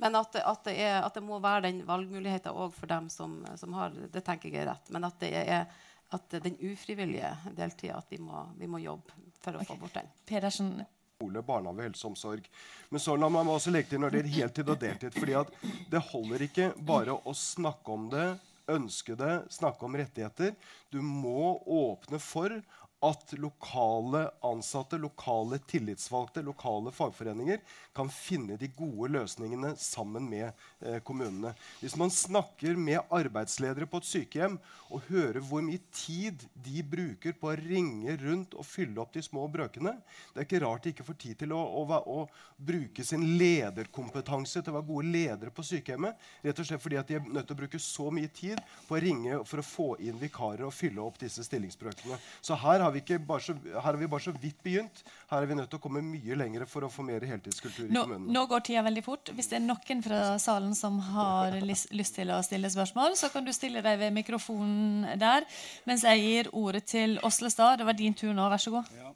Men 0.00 0.16
at, 0.18 0.38
at, 0.40 0.62
det, 0.68 0.76
er, 0.80 1.00
at 1.02 1.14
det, 1.14 1.24
må 1.24 1.40
være 1.42 1.66
den 1.68 1.82
valgmuligheten 1.88 2.56
òg 2.56 2.72
for 2.76 2.90
dem 2.90 3.10
som, 3.12 3.40
som, 3.60 3.74
har 3.76 3.94
Det 4.12 4.22
tenker 4.24 4.50
jeg 4.50 4.64
er 4.64 4.72
rett. 4.72 4.90
Men 4.94 5.08
at 5.08 5.20
det 5.22 5.32
er 5.42 5.66
at 6.14 6.36
den 6.42 6.56
ufrivillige 6.60 7.30
deltida 7.56 7.96
at 7.98 8.12
vi 8.12 8.18
må, 8.22 8.44
vi 8.58 8.68
må, 8.70 8.78
jobbe 8.82 9.16
for 9.42 9.58
å 9.58 9.64
få 9.66 9.76
bort 9.80 9.96
den. 9.98 10.10
Pedersen. 10.28 10.70
Skole, 11.16 11.42
barnehage, 11.42 11.86
helse 11.88 12.06
og 12.06 12.12
omsorg. 12.12 12.48
Men 12.92 13.02
så 13.02 13.16
la 13.16 13.30
man 13.32 13.50
også 13.50 13.72
legge 13.72 13.94
til 13.94 14.02
når 14.02 14.14
det 14.14 14.22
er 14.22 14.32
heltid 14.36 14.70
og 14.70 14.80
deltid. 14.80 15.16
fordi 15.16 15.36
at 15.38 15.52
det 15.90 16.02
holder 16.12 16.46
ikke 16.46 16.70
bare 16.78 17.16
å 17.16 17.34
snakke 17.34 17.94
om 17.94 18.10
det, 18.12 18.26
ønske 18.70 19.16
det, 19.18 19.34
snakke 19.54 19.86
om 19.86 19.96
rettigheter. 19.96 20.54
Du 20.90 21.00
må 21.02 21.56
åpne 21.62 22.20
for 22.22 22.54
at 23.04 23.32
lokale 23.32 24.30
ansatte, 24.40 24.98
lokale 24.98 25.58
tillitsvalgte, 25.58 26.42
lokale 26.42 26.92
fagforeninger 26.92 27.60
kan 27.92 28.08
finne 28.10 28.56
de 28.56 28.70
gode 28.72 29.10
løsningene 29.12 29.74
sammen 29.76 30.28
med 30.30 30.48
eh, 30.80 30.98
kommunene. 31.04 31.52
Hvis 31.80 31.96
man 32.00 32.10
snakker 32.10 32.76
med 32.80 33.04
arbeidsledere 33.12 33.88
på 33.90 34.00
et 34.00 34.08
sykehjem 34.08 34.56
og 34.88 35.04
hører 35.10 35.42
hvor 35.44 35.64
mye 35.66 35.82
tid 35.92 36.46
de 36.64 36.82
bruker 36.86 37.36
på 37.36 37.50
å 37.52 37.58
ringe 37.60 38.16
rundt 38.22 38.56
og 38.56 38.64
fylle 38.66 39.00
opp 39.02 39.12
de 39.12 39.22
små 39.24 39.44
brøkene 39.52 39.92
Det 40.32 40.40
er 40.40 40.46
ikke 40.46 40.62
rart 40.64 40.86
de 40.86 40.94
ikke 40.94 41.06
får 41.06 41.18
tid 41.20 41.40
til 41.42 41.52
å, 41.56 41.60
å, 41.60 42.00
å, 42.00 42.26
bruke 42.56 43.04
sin 43.04 43.24
lederkompetanse 43.36 44.62
til 44.62 44.72
å 44.72 44.78
være 44.78 44.88
gode 44.88 45.10
ledere 45.12 45.52
på 45.52 45.64
sykehjemmet. 45.66 46.16
Rett 46.46 46.60
og 46.62 46.68
slett 46.68 46.82
fordi 46.82 47.02
de 47.10 47.18
er 47.18 47.28
nødt 47.28 47.44
til 47.50 47.56
å 47.56 47.60
bruke 47.60 47.80
så 47.82 48.08
mye 48.14 48.32
tid 48.32 48.62
på 48.88 48.96
å 48.96 49.02
ringe 49.02 49.42
for 49.44 49.60
å 49.60 49.66
få 49.66 49.88
inn 50.00 50.16
vikarer 50.20 50.64
og 50.64 50.74
fylle 50.74 51.04
opp 51.04 51.20
disse 51.20 51.44
stillingsbrøkene. 51.44 52.16
Så 52.40 52.56
her 52.62 52.85
har 52.86 52.94
vi, 52.94 53.02
så, 53.44 53.54
her 53.74 53.84
har 53.84 53.98
vi 54.00 54.08
bare 54.10 54.24
så 54.24 54.32
vidt 54.34 54.62
begynt. 54.64 55.02
Her 55.30 55.42
er 55.44 55.50
vi 55.50 55.58
nødt 55.58 55.70
til 55.72 55.80
å 55.80 55.82
komme 55.82 56.02
mye 56.04 56.38
lenger 56.38 56.64
for 56.70 56.86
å 56.86 56.90
få 56.92 57.04
mer 57.06 57.24
heltidskultur 57.28 57.84
i 57.86 57.90
nå, 57.92 58.04
kommunene. 58.06 58.32
Nå 58.32 58.44
går 58.50 58.64
tida 58.68 58.84
veldig 58.86 59.04
fort. 59.04 59.32
Hvis 59.36 59.50
det 59.52 59.58
er 59.60 59.66
noen 59.66 60.02
fra 60.04 60.22
salen 60.42 60.72
som 60.78 60.98
har 61.10 61.58
lyst, 61.66 62.14
til 62.16 62.32
å 62.32 62.40
stille 62.46 62.70
spørsmål, 62.72 63.18
så 63.18 63.30
kan 63.34 63.44
du 63.46 63.52
stille 63.54 63.82
deg 63.84 64.00
ved 64.00 64.14
mikrofonen 64.16 65.18
der. 65.20 65.44
Mens 65.88 66.06
jeg 66.06 66.24
gir 66.24 66.50
ordet 66.56 66.86
til 66.94 67.18
Oslestad. 67.26 67.80
Det 67.80 67.90
var 67.90 67.98
din 67.98 68.16
tur 68.16 68.32
nå. 68.32 68.48
Vær 68.52 68.62
så 68.62 68.72
god. 68.78 68.90
Ja. 68.96 69.12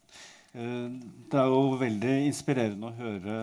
Eh, 0.53 0.87
det 1.31 1.41
er 1.41 1.51
jo 1.51 1.77
veldig 1.81 2.15
inspirerende 2.27 2.91
å 2.91 2.97
høre 2.99 3.41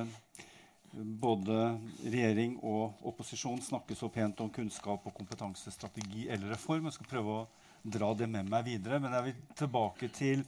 både 0.98 1.78
regjering 2.04 2.58
og 2.66 3.06
opposisjon 3.08 3.62
snakke 3.62 3.96
så 3.96 4.10
pent 4.13 4.40
om 4.42 4.50
kunnskap 4.54 5.06
og 5.06 5.16
kompetansestrategi 5.16 6.28
eller 6.30 6.56
reform. 6.56 6.88
Jeg 6.88 6.98
skal 6.98 7.12
prøve 7.12 7.36
å 7.36 7.48
dra 7.84 8.13
det 8.18 8.28
med 8.32 8.50
meg 8.50 8.66
videre. 8.68 9.00
Men 9.04 9.16
jeg 9.18 9.30
vil 9.30 9.46
tilbake 9.60 10.10
til 10.16 10.44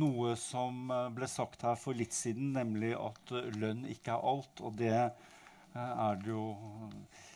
noe 0.00 0.34
som 0.38 0.90
eh, 0.90 1.08
ble 1.14 1.28
sagt 1.30 1.64
her 1.66 1.78
for 1.78 1.96
litt 1.96 2.14
siden, 2.14 2.52
nemlig 2.56 2.94
at 2.98 3.34
eh, 3.34 3.50
lønn 3.60 3.84
ikke 3.90 4.16
er 4.16 4.28
alt. 4.32 4.62
Og 4.64 4.76
det 4.80 4.94
eh, 4.94 5.78
er 5.78 6.20
det 6.22 6.32
jo 6.32 6.48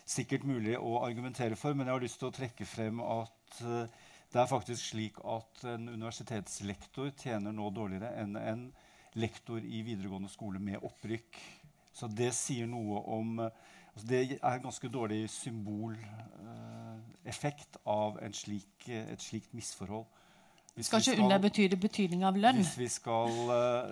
sikkert 0.08 0.46
mulig 0.48 0.76
å 0.78 0.98
argumentere 1.04 1.58
for, 1.58 1.76
men 1.76 1.88
jeg 1.88 1.96
har 1.96 2.06
lyst 2.06 2.20
til 2.22 2.30
å 2.30 2.34
trekke 2.34 2.66
frem 2.68 3.02
at 3.04 3.58
det 3.58 4.40
er 4.40 4.48
faktisk 4.48 4.90
slik 4.90 5.18
at 5.24 5.62
en 5.68 5.86
universitetslektor 5.88 7.10
tjener 7.16 7.52
nå 7.52 7.68
dårligere 7.76 8.10
enn 8.20 8.36
en 8.40 8.62
lektor 9.20 9.60
i 9.60 9.82
videregående 9.84 10.30
skole 10.32 10.60
med 10.60 10.84
opprykk. 10.84 11.38
Så 11.92 12.08
det 12.12 12.30
sier 12.36 12.68
noe 12.70 13.02
om 13.12 13.40
altså 13.98 14.06
Det 14.06 14.38
er 14.42 14.54
en 14.54 14.62
ganske 14.62 14.88
dårlig 14.88 15.30
symboleffekt 15.30 17.76
av 17.86 18.18
slik, 18.32 18.88
et 18.88 19.22
slikt 19.22 19.54
misforhold. 19.54 20.04
Hvis 20.78 20.86
skal 20.86 21.00
ikke 21.02 21.22
underbetyde 21.24 21.76
betydning 21.76 22.24
av 22.24 22.36
lønn. 22.38 22.56
Hvis 22.62 22.78
vi 22.78 22.88
skal 22.88 23.30
uh, 23.50 23.84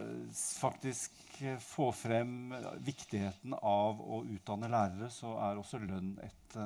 faktisk 0.61 1.11
få 1.59 1.91
frem 1.91 2.55
viktigheten 2.87 3.55
av 3.59 4.01
å 4.01 4.23
utdanne 4.23 4.69
lærere, 4.71 5.11
så 5.11 5.35
er 5.43 5.57
også 5.59 5.79
lønn 5.83 6.19
et, 6.23 6.57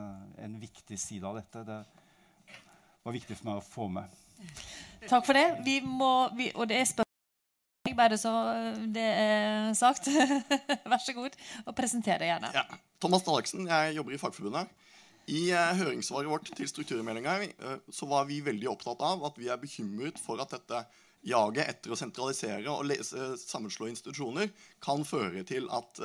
en 0.44 0.60
viktig 0.60 0.98
side 1.00 1.24
av 1.26 1.34
dette. 1.40 1.64
Det 1.64 1.80
var 3.02 3.12
viktig 3.16 3.36
for 3.38 3.44
meg 3.48 3.56
å 3.56 3.60
få 3.64 3.88
med. 3.88 4.04
Takk 5.08 5.24
for 5.24 5.32
det. 5.40 5.64
Vi 5.64 5.80
må, 5.80 6.28
vi, 6.36 6.52
og 6.52 6.68
det 6.68 6.76
er 6.82 6.84
bare 8.00 8.18
så 8.20 8.32
det 8.92 9.04
er 9.04 9.72
sagt. 9.78 10.08
Vær 10.90 11.02
så 11.02 11.16
god, 11.16 11.36
og 11.66 11.76
presentere 11.76 12.28
gjerne. 12.28 12.52
Ja. 12.56 12.64
Thomas 13.00 13.24
Dahlaksen, 13.26 13.68
jeg 13.68 13.96
jobber 13.96 14.16
i 14.16 14.20
Fagforbundet. 14.20 14.72
I 15.30 15.50
uh, 15.52 15.76
høringssvaret 15.78 16.30
vårt 16.30 16.50
til 16.56 16.68
strukturmeldinga 16.68 17.36
uh, 17.44 17.76
så 17.92 18.08
var 18.10 18.26
vi 18.28 18.40
veldig 18.44 18.70
opptatt 18.72 19.02
av 19.04 19.22
at 19.28 19.38
vi 19.38 19.50
er 19.52 19.60
bekymret 19.60 20.18
for 20.20 20.40
at 20.42 20.52
dette 20.56 20.82
jaget 21.28 21.68
etter 21.68 21.92
å 21.92 21.98
sentralisere 21.98 22.72
og 22.72 22.86
lese, 22.88 23.34
sammenslå 23.38 23.90
institusjoner 23.90 24.48
kan 24.82 25.04
føre 25.04 25.44
til 25.44 25.66
at 25.76 26.00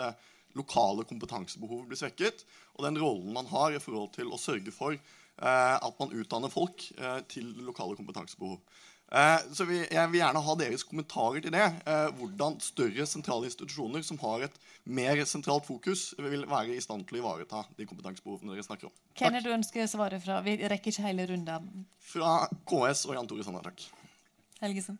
lokale 0.59 1.05
kompetansebehov 1.07 1.85
blir 1.87 1.99
svekket, 1.99 2.43
og 2.75 2.83
den 2.83 2.99
rollen 2.99 3.31
man 3.35 3.47
har 3.47 3.71
i 3.71 3.79
forhold 3.79 4.11
til 4.17 4.27
å 4.35 4.39
sørge 4.39 4.73
for 4.75 4.99
at 5.39 6.01
man 6.01 6.11
utdanner 6.19 6.51
folk 6.51 6.83
til 7.31 7.47
lokale 7.63 7.95
kompetansebehov. 7.95 8.59
Eh, 9.11 9.39
så 9.53 9.65
vi, 9.69 9.83
Jeg 9.85 10.11
vil 10.11 10.19
gjerne 10.19 10.41
ha 10.41 10.55
deres 10.59 10.83
kommentarer 10.83 11.43
til 11.45 11.53
det. 11.53 11.65
Eh, 11.85 12.07
hvordan 12.17 12.57
større 12.63 13.05
sentrale 13.05 13.49
institusjoner 13.49 14.01
som 14.05 14.19
har 14.23 14.47
et 14.47 14.59
mer 14.85 15.21
sentralt 15.29 15.65
fokus, 15.65 16.13
vil 16.17 16.45
være 16.49 16.75
i 16.75 16.81
stand 16.81 17.05
til 17.05 17.19
å 17.19 17.21
ivareta 17.23 17.63
de 17.77 17.87
kompetansebehovene 17.89 18.55
dere 18.55 18.65
snakker 18.65 18.89
om. 18.89 18.95
Hvem 19.17 19.37
er 19.37 19.45
du 19.45 19.51
ønsker 19.53 19.89
svare 19.89 20.19
fra? 20.21 20.41
Vi 20.45 20.57
rekker 20.61 20.93
ikke 20.93 21.07
hele 21.07 21.27
runden. 21.29 21.85
Fra 22.01 22.37
KS 22.69 23.05
og 23.09 23.17
Jan 23.17 23.29
Tore 23.29 23.45
Sanner, 23.45 23.65
takk. 23.65 23.85
Helgesen. 24.61 24.99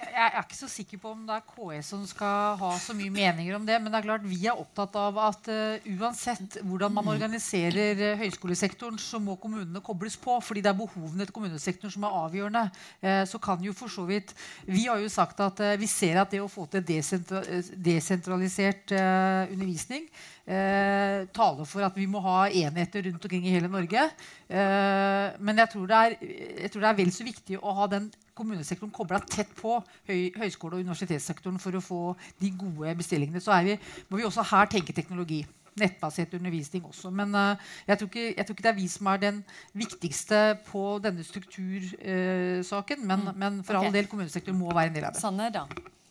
Jeg 0.00 0.26
er 0.26 0.40
ikke 0.40 0.56
så 0.56 0.68
sikker 0.70 1.00
på 1.02 1.12
om 1.12 1.22
det 1.28 1.36
er 1.36 1.44
KS 1.46 1.90
som 1.92 2.02
skal 2.08 2.56
ha 2.60 2.70
så 2.80 2.94
mye 2.96 3.12
meninger 3.12 3.56
om 3.56 3.66
det. 3.68 3.76
Men 3.82 3.92
det 3.92 4.00
er 4.00 4.06
klart 4.06 4.26
vi 4.26 4.38
er 4.48 4.58
opptatt 4.58 4.96
av 5.00 5.18
at 5.26 5.50
uh, 5.52 5.90
uansett 5.98 6.58
hvordan 6.64 6.94
man 6.96 7.10
organiserer 7.12 8.00
uh, 8.00 8.22
høyskolesektoren, 8.22 8.98
så 9.00 9.20
må 9.22 9.36
kommunene 9.42 9.82
kobles 9.84 10.16
på. 10.20 10.38
fordi 10.40 10.64
det 10.64 10.72
er 10.72 10.80
behovene 10.80 11.26
til 11.26 11.36
kommunesektoren 11.36 11.94
som 11.94 12.08
er 12.08 12.18
avgjørende. 12.24 12.64
Uh, 13.04 13.22
så 13.28 13.40
kan 13.42 13.62
jo 13.64 13.76
for 13.76 13.92
så 13.92 14.06
vidt 14.08 14.34
Vi 14.66 14.86
har 14.88 14.98
jo 15.00 15.08
sagt 15.12 15.40
at 15.40 15.60
vi 15.80 15.86
ser 15.90 16.20
at 16.20 16.30
det 16.32 16.40
å 16.42 16.50
få 16.50 16.66
til 16.70 16.84
desentra 16.86 17.42
desentralisert 17.90 18.92
undervisning 18.92 20.06
eh, 20.50 21.26
taler 21.34 21.68
for 21.68 21.84
at 21.86 21.96
vi 21.98 22.06
må 22.10 22.22
ha 22.24 22.44
enheter 22.48 23.06
rundt 23.06 23.24
omkring 23.26 23.46
i 23.46 23.54
hele 23.54 23.70
Norge. 23.70 24.06
Eh, 24.48 25.26
men 25.38 25.62
jeg 25.62 25.72
tror, 25.74 25.94
er, 25.94 26.16
det 26.20 26.74
er, 26.74 26.98
vel 26.98 27.12
så 27.14 27.26
viktig 27.26 27.60
å 27.60 27.74
ha 27.80 27.88
den 27.90 28.10
kommunesektoren 28.36 28.92
kobla 28.94 29.20
tett 29.26 29.50
på 29.58 29.78
høy, 30.08 30.30
høyskole- 30.36 30.78
og 30.78 30.84
universitetssektoren 30.84 31.60
for 31.62 31.76
å 31.76 31.84
få 31.84 32.02
de 32.40 32.52
gode 32.58 32.94
bestillingene. 33.00 33.42
Så 33.42 33.56
vi, 33.66 33.78
må 34.10 34.20
vi 34.20 34.28
også 34.28 34.46
her 34.52 34.70
tenke 34.70 34.96
teknologi. 34.96 35.42
Nettbasert 35.80 36.34
undervisning 36.34 36.84
også. 36.88 37.12
Men 37.14 37.34
uh, 37.34 37.68
jeg, 37.86 37.98
tror 37.98 38.10
ikke, 38.10 38.26
jeg, 38.36 38.46
tror 38.46 38.56
ikke, 38.56 38.66
det 38.66 38.72
er 38.72 38.80
vi 38.80 38.88
som 38.90 39.10
er 39.12 39.20
den 39.22 39.42
viktigste 39.72 40.40
på 40.66 40.84
denne 41.04 41.24
struktursaken. 41.24 43.04
Uh, 43.04 43.06
men, 43.06 43.28
mm. 43.28 43.36
men, 43.44 43.60
for 43.64 43.78
okay. 43.78 43.86
all 43.86 44.00
del, 44.00 44.10
kommunesektoren 44.10 44.58
må 44.58 44.72
være 44.74 44.90
en 44.90 44.98
del 44.98 45.06
av 45.08 45.14
det. 45.14 45.22
Sanne, 45.22 45.52
da. 45.54 45.66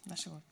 Vær 0.09 0.21
så 0.21 0.31
god. 0.33 0.45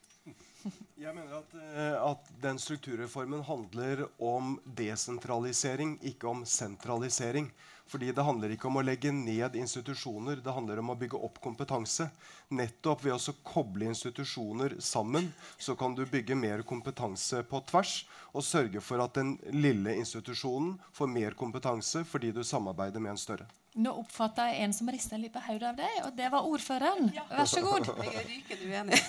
Jeg 1.03 1.13
mener 1.15 1.39
at, 1.39 1.55
eh, 1.55 1.95
at, 2.09 2.29
den 2.43 2.59
strukturreformen 2.59 3.43
handler 3.45 4.05
om 4.19 4.57
desentralisering, 4.77 5.97
ikke 6.01 6.27
om 6.27 6.43
sentralisering. 6.45 7.51
Fordi 7.87 8.11
Det 8.11 8.23
handler 8.23 8.51
ikke 8.51 8.67
om 8.67 8.79
å 8.81 8.83
legge 8.83 9.11
ned 9.15 9.55
institusjoner, 9.55 10.41
det 10.43 10.51
handler 10.51 10.79
om 10.79 10.91
å 10.91 10.97
bygge 10.99 11.19
opp 11.23 11.39
kompetanse. 11.39 12.09
Nettopp 12.49 13.05
ved 13.05 13.15
å 13.15 13.35
koble 13.47 13.87
institusjoner 13.87 14.75
sammen 14.79 15.31
så 15.57 15.75
kan 15.75 15.95
du 15.95 16.05
bygge 16.05 16.35
mer 16.35 16.65
kompetanse 16.67 17.43
på 17.47 17.61
tvers 17.69 18.01
og 18.33 18.43
sørge 18.43 18.81
for 18.83 18.99
at 19.03 19.15
den 19.15 19.37
lille 19.55 19.95
institusjonen 19.95 20.75
får 20.91 21.07
mer 21.07 21.37
kompetanse 21.39 22.03
fordi 22.03 22.33
du 22.35 22.43
samarbeider 22.43 22.99
med 22.99 23.15
en 23.15 23.23
større. 23.23 23.47
Nå 23.77 23.91
oppfatta 24.01 24.47
jeg 24.49 24.63
en 24.65 24.73
som 24.73 24.89
rista 24.89 25.17
litt 25.21 25.33
på 25.33 25.41
hodet 25.45 25.67
av 25.69 25.75
deg, 25.77 25.97
og 26.07 26.15
det 26.17 26.29
var 26.33 26.45
ordføreren. 26.49 27.11
Ja. 27.13 27.25
Vær 27.29 27.49
så 27.49 27.61
god. 27.61 27.89
Jeg 28.01 28.13
er 28.17 28.25
rykende 28.25 28.69
uenig. 28.71 28.99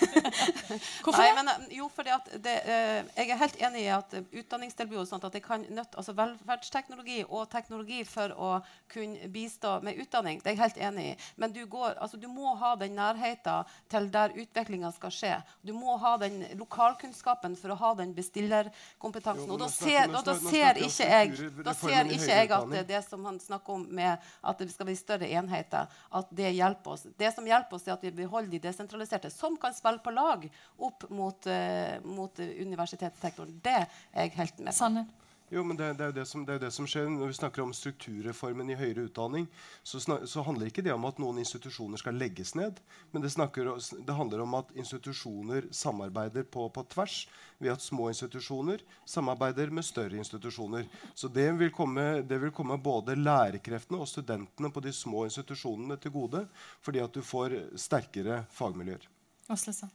Hvorfor 1.04 1.22
Nei, 1.22 1.30
men, 1.38 1.48
eh, 1.54 1.76
jo, 1.78 1.86
fordi 1.92 2.12
at 2.12 2.28
det, 2.44 2.56
uh, 2.68 3.08
jeg 3.16 3.32
er 3.32 3.40
helt 3.40 3.62
enig 3.68 3.84
i 3.86 3.88
at 3.94 4.16
utdanningstilbud 4.18 5.08
sånn 5.08 5.24
at 5.24 5.38
det 5.38 5.42
kan 5.44 5.64
nødt, 5.72 5.96
altså 5.96 6.12
Velferdsteknologi 6.18 7.22
og 7.24 7.46
teknologi 7.52 8.02
for 8.08 8.34
å 8.36 8.50
kunne 8.92 9.30
bistå 9.32 9.78
med 9.84 10.00
utdanning, 10.02 10.42
det 10.44 10.52
er 10.52 10.58
jeg 10.58 10.62
helt 10.66 10.82
enig 10.90 11.06
i. 11.12 11.16
Men 11.40 11.54
du, 11.56 11.62
går, 11.70 11.96
altså, 11.96 12.20
du 12.20 12.28
må 12.28 12.52
ha 12.60 12.74
den 12.80 12.96
nærheten 12.98 13.72
til 13.88 14.10
der 14.12 14.36
utviklinga 14.36 14.92
skal 14.96 15.14
skje. 15.14 15.32
Du 15.64 15.72
må 15.76 15.96
ha 16.02 16.14
den 16.20 16.42
lokalkunnskapen 16.60 17.56
for 17.56 17.72
å 17.72 17.78
ha 17.80 17.94
den 18.02 18.12
bestillerkompetansen. 18.16 19.48
Og 19.48 19.64
da 19.64 19.70
ser, 19.72 20.12
da, 20.12 20.22
da 20.26 20.36
ser 20.40 20.82
ikke 20.84 21.08
jeg, 21.08 21.50
da 21.64 21.74
ser 21.76 22.12
ikke 22.12 22.30
jeg 22.34 22.52
at 22.52 22.70
det, 22.74 22.84
det 22.92 23.02
som 23.08 23.24
han 23.28 23.40
snakker 23.40 23.78
om 23.78 23.88
med 23.88 24.28
at 24.42 24.57
at 24.58 24.68
det 24.68 24.74
skal 24.74 24.88
bli 24.90 24.96
større 24.98 25.28
enheter, 25.38 25.86
at 26.20 26.34
det 26.34 26.50
hjelper 26.56 26.96
oss. 26.96 27.06
Det 27.18 27.30
som 27.34 27.46
hjelper 27.46 27.78
oss, 27.78 27.86
er 27.88 27.96
at 27.96 28.04
vi 28.04 28.14
beholder 28.22 28.50
de 28.56 28.62
desentraliserte, 28.66 29.30
som 29.34 29.56
kan 29.60 29.76
spille 29.76 30.02
på 30.02 30.14
lag 30.14 30.48
opp 30.76 31.08
mot, 31.14 31.46
uh, 31.46 31.96
mot 32.04 32.42
universitetssektoren. 32.42 33.56
Det 33.62 33.78
er 33.78 34.26
jeg 34.26 34.36
helt 34.38 34.60
med 34.60 34.74
på. 34.74 35.27
Jo, 35.50 35.62
men 35.64 35.76
det, 35.76 35.86
det, 35.96 36.04
er 36.04 36.18
jo 36.20 36.24
som, 36.28 36.42
det, 36.44 36.58
er 36.58 36.62
det 36.66 36.70
som 36.76 36.86
skjer 36.88 37.06
Når 37.08 37.30
vi 37.30 37.36
snakker 37.38 37.62
om 37.64 37.72
strukturreformen 37.72 38.68
i 38.68 38.76
høyere 38.76 39.06
utdanning, 39.08 39.46
så, 39.82 40.00
snak, 40.02 40.26
så, 40.28 40.42
handler 40.44 40.68
ikke 40.68 40.84
det 40.84 40.92
om 40.92 41.06
at 41.08 41.20
noen 41.22 41.40
institusjoner 41.40 42.00
skal 42.00 42.18
legges 42.20 42.52
ned. 42.58 42.82
Men 43.14 43.24
det, 43.24 43.30
snakker, 43.32 43.70
det 44.04 44.16
handler 44.16 44.44
om 44.44 44.58
at 44.60 44.74
institusjoner 44.76 45.70
samarbeider 45.72 46.44
på, 46.44 46.66
på, 46.74 46.84
tvers. 46.92 47.22
Ved 47.58 47.72
at 47.72 47.84
små 47.84 48.10
institusjoner 48.12 48.84
samarbeider 49.08 49.72
med 49.72 49.86
større 49.88 50.20
institusjoner. 50.20 50.84
Så 51.14 51.32
det 51.32 51.48
vil 51.58 51.72
komme, 51.74 52.04
vil 52.28 52.52
komme 52.54 52.76
både 52.82 53.16
lærerkreftene 53.16 54.02
og 54.04 54.10
studentene 54.10 54.72
på 54.72 54.84
de 54.84 54.92
små 54.92 55.24
institusjonene 55.30 55.96
til 55.96 56.12
gode. 56.14 56.44
Fordi 56.84 57.00
at 57.04 57.16
du 57.16 57.24
får 57.24 57.56
sterkere 57.88 58.44
fagmiljøer. 58.52 59.08
Åslesa 59.48 59.88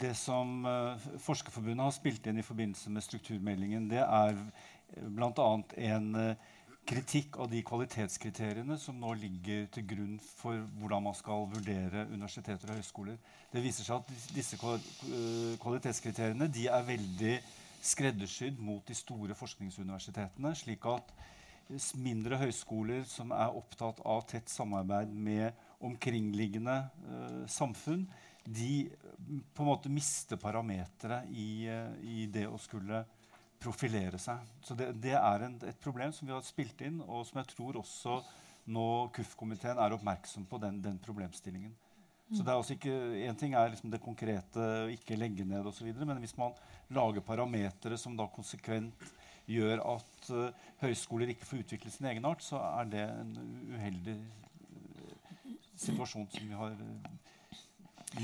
det 0.00 0.14
som 0.18 0.66
uh, 0.66 1.08
Forskerforbundet 1.22 1.84
har 1.84 1.94
spilt 1.94 2.26
inn 2.26 2.40
i 2.40 2.46
forbindelse 2.46 2.92
med 2.92 3.04
strukturmeldingen, 3.04 3.88
det 3.90 4.02
er 4.02 4.36
eh, 4.36 5.08
bl.a. 5.08 5.48
en 5.90 6.08
uh, 6.14 6.54
kritikk 6.86 7.38
av 7.42 7.50
de 7.50 7.62
kvalitetskriteriene 7.66 8.78
som 8.78 8.98
nå 9.00 9.14
ligger 9.18 9.66
til 9.74 9.86
grunn 9.90 10.18
for 10.22 10.60
hvordan 10.78 11.08
man 11.08 11.16
skal 11.18 11.48
vurdere 11.50 12.06
universiteter 12.12 12.70
og 12.70 12.78
høyskoler. 12.78 13.16
Det 13.50 13.62
viser 13.64 13.88
seg 13.88 14.04
at 14.04 14.28
disse 14.36 14.58
kvalitetskriteriene 14.60 16.46
er 16.46 16.86
veldig 16.86 17.32
skreddersydd 17.86 18.60
mot 18.62 18.86
de 18.86 18.94
store 18.94 19.34
forskningsuniversitetene. 19.34 20.54
slik 20.54 20.86
at 20.86 21.10
mindre 21.98 22.38
høyskoler 22.38 23.02
som 23.08 23.32
er 23.34 23.54
opptatt 23.58 23.98
av 24.06 24.22
tett 24.30 24.50
samarbeid 24.50 25.10
med 25.10 25.50
omkringliggende 25.82 26.76
uh, 26.86 27.42
samfunn, 27.50 28.06
de 28.46 28.88
på 29.54 29.62
en 29.62 29.68
måte 29.68 29.90
mister 29.90 30.38
parametere 30.38 31.22
i, 31.34 31.66
eh, 31.70 31.94
i, 32.02 32.26
det 32.30 32.46
å 32.46 32.58
skulle 32.62 33.02
profilere 33.60 34.18
seg. 34.22 34.42
Så 34.62 34.76
det, 34.78 34.92
det 35.02 35.16
er 35.18 35.46
en, 35.46 35.56
et 35.66 35.80
problem 35.82 36.12
som 36.14 36.28
vi 36.28 36.34
har 36.34 36.44
spilt 36.46 36.82
inn, 36.86 37.00
og 37.02 37.26
som 37.26 37.40
jeg 37.40 37.50
tror 37.54 37.80
også 37.80 38.20
nå 38.70 38.86
KUF-komiteen 39.14 39.78
er 39.78 39.94
oppmerksom 39.94 40.46
på 40.50 40.60
den, 40.62 40.80
den 40.82 40.98
problemstillingen. 41.02 41.74
Så 42.26 42.42
det 42.42 42.50
er 42.50 42.56
altså 42.58 42.74
ikke, 42.74 42.94
En 43.22 43.36
ting 43.38 43.52
er 43.54 43.68
liksom 43.70 43.90
det 43.92 44.02
konkrete, 44.02 44.64
ikke 44.90 45.18
legge 45.18 45.44
ned 45.46 45.66
osv. 45.70 45.92
Men 45.94 46.18
hvis 46.18 46.34
man 46.38 46.56
lager 46.90 47.22
parametere 47.22 47.98
som 47.98 48.16
da 48.18 48.26
konsekvent 48.34 49.06
gjør 49.46 49.78
at 49.94 50.30
uh, 50.34 50.64
høyskoler 50.82 51.30
ikke 51.30 51.46
får 51.46 51.62
utvikle 51.62 51.92
sin 51.94 52.08
egenart, 52.10 52.42
så 52.42 52.58
er 52.58 52.90
det 52.90 53.04
en 53.06 53.30
uheldig 53.76 54.16
uh, 54.18 55.46
situasjon 55.78 56.26
som 56.34 56.50
vi 56.50 56.58
har 56.58 56.74
uh, 56.74 57.35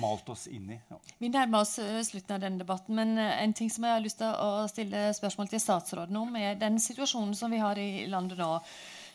malt 0.01 0.29
oss 0.29 0.47
inn 0.47 0.71
i. 0.71 0.79
Ja. 0.89 0.99
Vi 1.19 1.31
nærmer 1.33 1.65
oss 1.65 1.79
eh, 1.79 2.01
slutten 2.07 2.37
av 2.37 2.43
denne 2.45 2.63
debatten, 2.63 2.97
men 2.97 3.17
eh, 3.19 3.43
en 3.45 3.55
ting 3.57 3.71
som 3.73 3.87
jeg 3.87 3.97
har 3.97 4.05
lyst 4.05 4.21
til 4.23 4.33
å 4.33 4.67
stille 4.71 5.05
spørsmål 5.17 5.51
til 5.53 5.63
statsråden 5.63 6.19
om, 6.21 6.37
er 6.39 6.59
den 6.61 6.81
situasjonen 6.83 7.35
som 7.39 7.53
vi 7.53 7.63
har 7.63 7.79
i 7.81 8.07
landet 8.11 8.41
nå. 8.41 8.53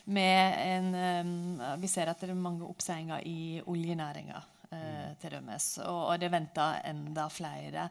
med 0.05 0.53
en, 0.63 0.93
um, 0.95 1.61
Vi 1.81 1.87
ser 1.91 2.07
at 2.07 2.21
det 2.21 2.29
er 2.31 2.39
mange 2.39 2.63
oppsigelser 2.63 3.25
i 3.27 3.61
oljenæringa, 3.67 4.41
uh, 4.71 5.09
til 5.19 5.33
dømes, 5.35 5.65
og, 5.83 6.19
det 6.19 6.31
venter 6.31 6.81
enda 6.87 7.27
flere. 7.29 7.89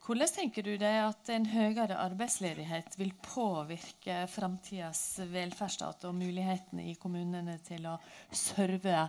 Hvordan 0.00 0.30
tenker 0.34 0.62
du 0.62 0.76
deg 0.78 1.00
at 1.04 1.28
en 1.34 1.46
høyere 1.50 1.98
arbeidsledighet 1.98 2.94
vil 2.98 3.10
påvirke 3.22 4.24
framtidas 4.30 5.20
velferdsstat 5.30 6.06
og 6.08 6.14
mulighetene 6.18 6.86
i 6.90 6.94
kommunene 6.98 7.58
til 7.66 7.84
å 7.86 7.98
serve 8.32 9.04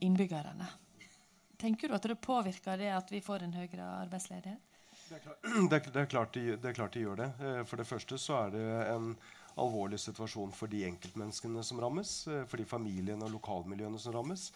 innbyggerne? 0.00 0.70
Tenker 1.60 1.88
du 1.88 1.94
at 1.94 2.08
det 2.08 2.16
påvirker 2.24 2.80
det 2.80 2.90
at 2.96 3.12
vi 3.12 3.20
får 3.24 3.44
en 3.44 3.52
høyere 3.52 3.86
arbeidsledighet? 4.06 4.78
Det 5.10 5.18
er, 5.18 5.22
klart, 5.24 5.42
det, 5.70 6.00
er, 6.00 6.06
klart 6.06 6.34
de, 6.34 6.44
det 6.56 6.70
er 6.70 6.76
klart 6.78 6.96
de 6.96 7.04
gjør 7.04 7.20
det. 7.20 7.30
Eh, 7.44 7.62
for 7.68 7.82
det 7.82 7.88
første 7.88 8.18
så 8.18 8.38
er 8.46 8.54
det 8.54 8.66
en 8.94 9.14
alvorlig 9.60 9.98
situasjon 10.00 10.52
for 10.56 10.70
de 10.72 10.84
enkeltmenneskene 10.88 11.64
som 11.66 11.80
rammes. 11.82 12.14
Eh, 12.30 12.44
for 12.48 12.62
de 12.62 12.68
familiene 12.68 13.26
og 13.26 13.34
lokalmiljøene 13.36 14.00
som 14.00 14.16
rammes. 14.16 14.50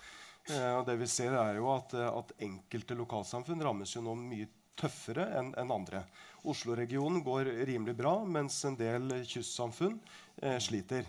Eh, 0.48 0.70
og 0.78 0.84
det 0.88 0.98
vi 1.00 1.08
ser 1.10 1.36
er 1.36 1.58
jo 1.58 1.70
at, 1.74 1.94
at 1.94 2.36
enkelte 2.44 2.96
lokalsamfunn 2.98 3.64
rammes 3.64 3.96
jo 3.96 4.04
nå 4.04 4.16
mye 4.20 4.48
tøffere 4.78 5.26
enn 5.38 5.52
en 5.60 5.72
andre. 5.74 6.02
Oslo-regionen 6.44 7.22
går 7.24 7.50
rimelig 7.68 7.94
bra, 7.96 8.16
mens 8.26 8.58
en 8.68 8.76
del 8.78 9.12
kystsamfunn 9.24 9.96
eh, 10.42 10.58
sliter. 10.62 11.06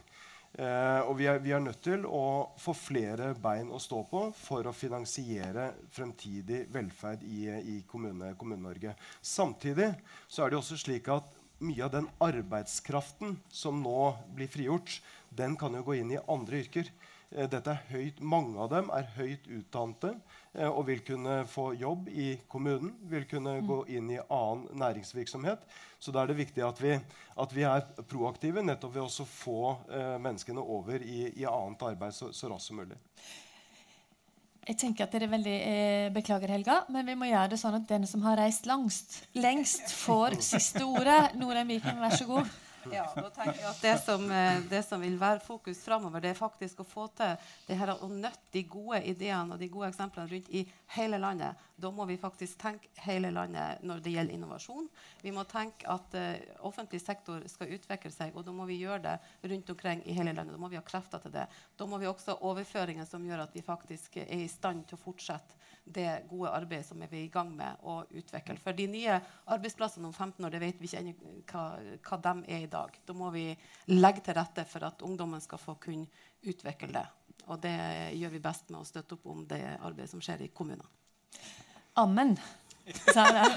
Eh, 0.56 1.02
og 1.04 1.18
vi 1.20 1.26
er, 1.28 1.42
vi 1.44 1.52
er, 1.52 1.60
nødt 1.60 1.82
til 1.84 2.06
å 2.08 2.56
få 2.62 2.72
flere 2.78 3.34
bein 3.44 3.74
å 3.76 3.80
stå 3.82 4.06
på 4.08 4.22
for 4.40 4.70
å 4.70 4.76
finansiere 4.76 5.74
fremtidig 5.92 6.62
velferd 6.72 7.26
i, 7.28 7.50
i 7.52 7.76
Kommune-Norge. 7.90 8.38
Kommune 8.40 8.96
Samtidig 9.20 9.90
så 10.28 10.46
er 10.46 10.54
det 10.54 10.60
også 10.62 10.80
slik 10.80 11.10
at 11.12 11.28
mye 11.60 11.84
av 11.84 11.92
den 11.92 12.08
arbeidskraften 12.24 13.36
som 13.52 13.84
nå 13.84 14.14
blir 14.36 14.52
frigjort, 14.52 15.02
den 15.36 15.58
kan 15.60 15.76
jo 15.76 15.84
gå 15.88 16.00
inn 16.00 16.16
i 16.16 16.24
andre 16.32 16.64
yrker. 16.64 16.88
Eh, 17.36 17.52
høyt, 17.92 18.24
mange 18.24 18.56
av 18.64 18.72
dem 18.72 18.92
er 18.96 19.12
høyt 19.18 19.52
utdannede. 19.52 20.16
Eh, 20.56 20.70
og 20.70 20.86
vil 20.88 21.02
kunne 21.04 21.42
få 21.52 21.74
jobb 21.76 22.08
i 22.10 22.30
kommunen, 22.48 22.94
vil 23.12 23.26
kunne 23.28 23.58
mm. 23.60 23.68
gå 23.68 23.80
inn 23.98 24.12
i 24.16 24.20
annen 24.24 24.68
næringsvirksomhet. 24.80 25.66
Så 26.00 26.14
da 26.16 26.24
er 26.24 26.32
det 26.32 26.38
viktig 26.40 26.64
at 26.64 26.80
vi, 26.80 26.94
at 27.44 27.56
vi 27.56 27.66
er 27.68 27.84
proaktive 28.08 28.64
nettopp 28.64 28.96
ved 28.96 29.04
å 29.04 29.28
få 29.28 29.74
eh, 29.90 30.16
menneskene 30.22 30.64
over 30.64 31.04
i, 31.04 31.34
i 31.36 31.48
annet 31.50 31.84
arbeid 31.90 32.16
så, 32.16 32.32
så 32.32 32.52
raskt 32.52 32.72
som 32.72 32.80
mulig. 32.80 32.96
jeg 34.66 34.78
tenker 34.82 35.06
at 35.06 35.14
det 35.14 35.26
er 35.26 35.34
veldig 35.34 35.56
eh, 35.58 36.08
Beklager, 36.16 36.56
Helga, 36.56 36.84
men 36.90 37.06
vi 37.06 37.18
må 37.20 37.28
gjøre 37.28 37.52
det 37.52 37.60
sånn 37.62 37.76
at 37.82 37.90
den 37.90 38.08
som 38.08 38.24
har 38.24 38.40
reist 38.40 38.70
langst, 38.70 39.26
lengst, 39.36 39.92
får 40.06 40.40
siste 40.40 40.86
ordet. 40.88 41.36
Norheim 41.36 41.76
Viken, 41.76 42.00
vær 42.00 42.16
så 42.16 42.30
god. 42.30 42.56
Ja, 42.92 43.06
da 43.16 43.30
tenker 43.34 43.58
jeg 43.60 43.68
at 43.70 43.82
det 43.82 43.94
som, 44.04 44.26
eh, 44.32 44.60
det 44.70 44.82
som 44.86 45.02
vil 45.02 45.18
være 45.20 45.40
fokus 45.44 45.82
framover, 45.86 46.22
det 46.22 46.32
er 46.34 46.38
faktisk 46.38 46.82
å 46.84 46.88
få 46.88 47.08
til 47.18 47.34
det 47.68 47.78
her 47.80 47.94
å 47.96 48.10
nøtte 48.10 48.52
de 48.54 48.64
gode 48.70 49.02
ideene 49.10 49.56
og 49.56 49.60
de 49.60 49.70
gode 49.72 49.90
eksemplene 49.90 50.30
rundt 50.32 50.52
i 50.54 50.66
hele 50.98 51.20
landet. 51.22 51.64
Da 51.76 51.92
må 51.92 52.06
vi 52.06 52.18
faktisk 52.18 52.60
tenke 52.62 52.90
hele 53.08 53.32
landet 53.34 53.84
når 53.84 54.04
det 54.04 54.14
gjelder 54.14 54.38
innovasjon. 54.38 54.88
Vi 55.22 55.34
må 55.36 55.44
tenke 55.50 55.90
at 55.92 56.16
uh, 56.16 56.38
offentlig 56.68 57.02
sektor 57.04 57.44
skal 57.52 57.74
utvikle 57.76 58.12
seg, 58.14 58.36
og 58.36 58.46
da 58.48 58.54
må 58.56 58.68
vi 58.70 58.80
gjøre 58.80 59.02
det 59.04 59.50
rundt 59.52 59.74
omkring 59.74 60.04
i 60.06 60.16
hele 60.16 60.32
landet. 60.32 60.56
Da 60.56 60.62
må 60.62 60.70
vi 60.72 60.80
ha 60.80 60.86
krefter 60.86 61.24
til 61.24 61.34
det. 61.36 61.48
Da 61.76 61.90
må 61.90 62.00
vi 62.00 62.08
også 62.08 62.36
ha 62.36 62.52
overføringer 62.52 63.10
som 63.10 63.26
gjør 63.28 63.44
at 63.48 63.56
vi 63.56 63.66
faktisk 63.66 64.22
er 64.24 64.46
i 64.46 64.48
stand 64.52 64.86
til 64.88 65.00
å 65.00 65.04
fortsette 65.04 65.65
det 65.86 66.26
gode 66.30 66.50
arbeidet 66.50 66.88
som 66.88 67.02
er 67.02 67.10
vi 67.12 67.20
er 67.22 67.28
i 67.28 67.34
gang 67.34 67.52
med 67.56 67.84
å 67.86 68.00
utvikle. 68.18 68.58
For 68.62 68.74
de 68.74 68.88
nye 68.90 69.20
arbeidsplassene 69.54 70.10
om 70.10 70.14
15 70.14 70.46
år, 70.46 70.54
det 70.56 70.62
vet 70.64 70.80
vi 70.82 70.90
ikke 70.90 71.02
ennå 71.04 71.36
hva, 71.52 71.66
hva 72.08 72.20
de 72.26 72.34
er 72.56 72.66
i 72.66 72.72
dag. 72.72 72.98
Da 73.06 73.14
må 73.18 73.30
vi 73.36 73.46
legge 73.94 74.26
til 74.26 74.38
rette 74.38 74.66
for 74.70 74.88
at 74.88 75.06
ungdommen 75.06 75.44
skal 75.44 75.62
få 75.62 75.78
kunne 75.82 76.10
utvikle 76.46 76.90
det. 76.96 77.06
Og 77.46 77.62
det 77.62 77.78
gjør 78.18 78.34
vi 78.34 78.42
best 78.42 78.72
med 78.74 78.82
å 78.82 78.88
støtte 78.88 79.18
opp 79.18 79.28
om 79.30 79.46
det 79.46 79.62
arbeidet 79.76 80.10
som 80.10 80.24
skjer 80.24 80.48
i 80.48 80.54
kommunene. 80.54 80.90
Amen, 82.02 82.34
sa 83.14 83.28
jeg. 83.30 83.52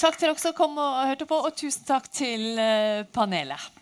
Takk 0.00 0.16
til 0.16 0.30
dere 0.30 0.40
som 0.40 0.56
kom 0.56 0.78
og 0.80 1.02
hørte 1.10 1.28
på, 1.28 1.36
og 1.44 1.52
tusen 1.60 1.84
takk 1.84 2.08
til 2.08 2.56
eh, 2.56 3.04
panelet. 3.12 3.79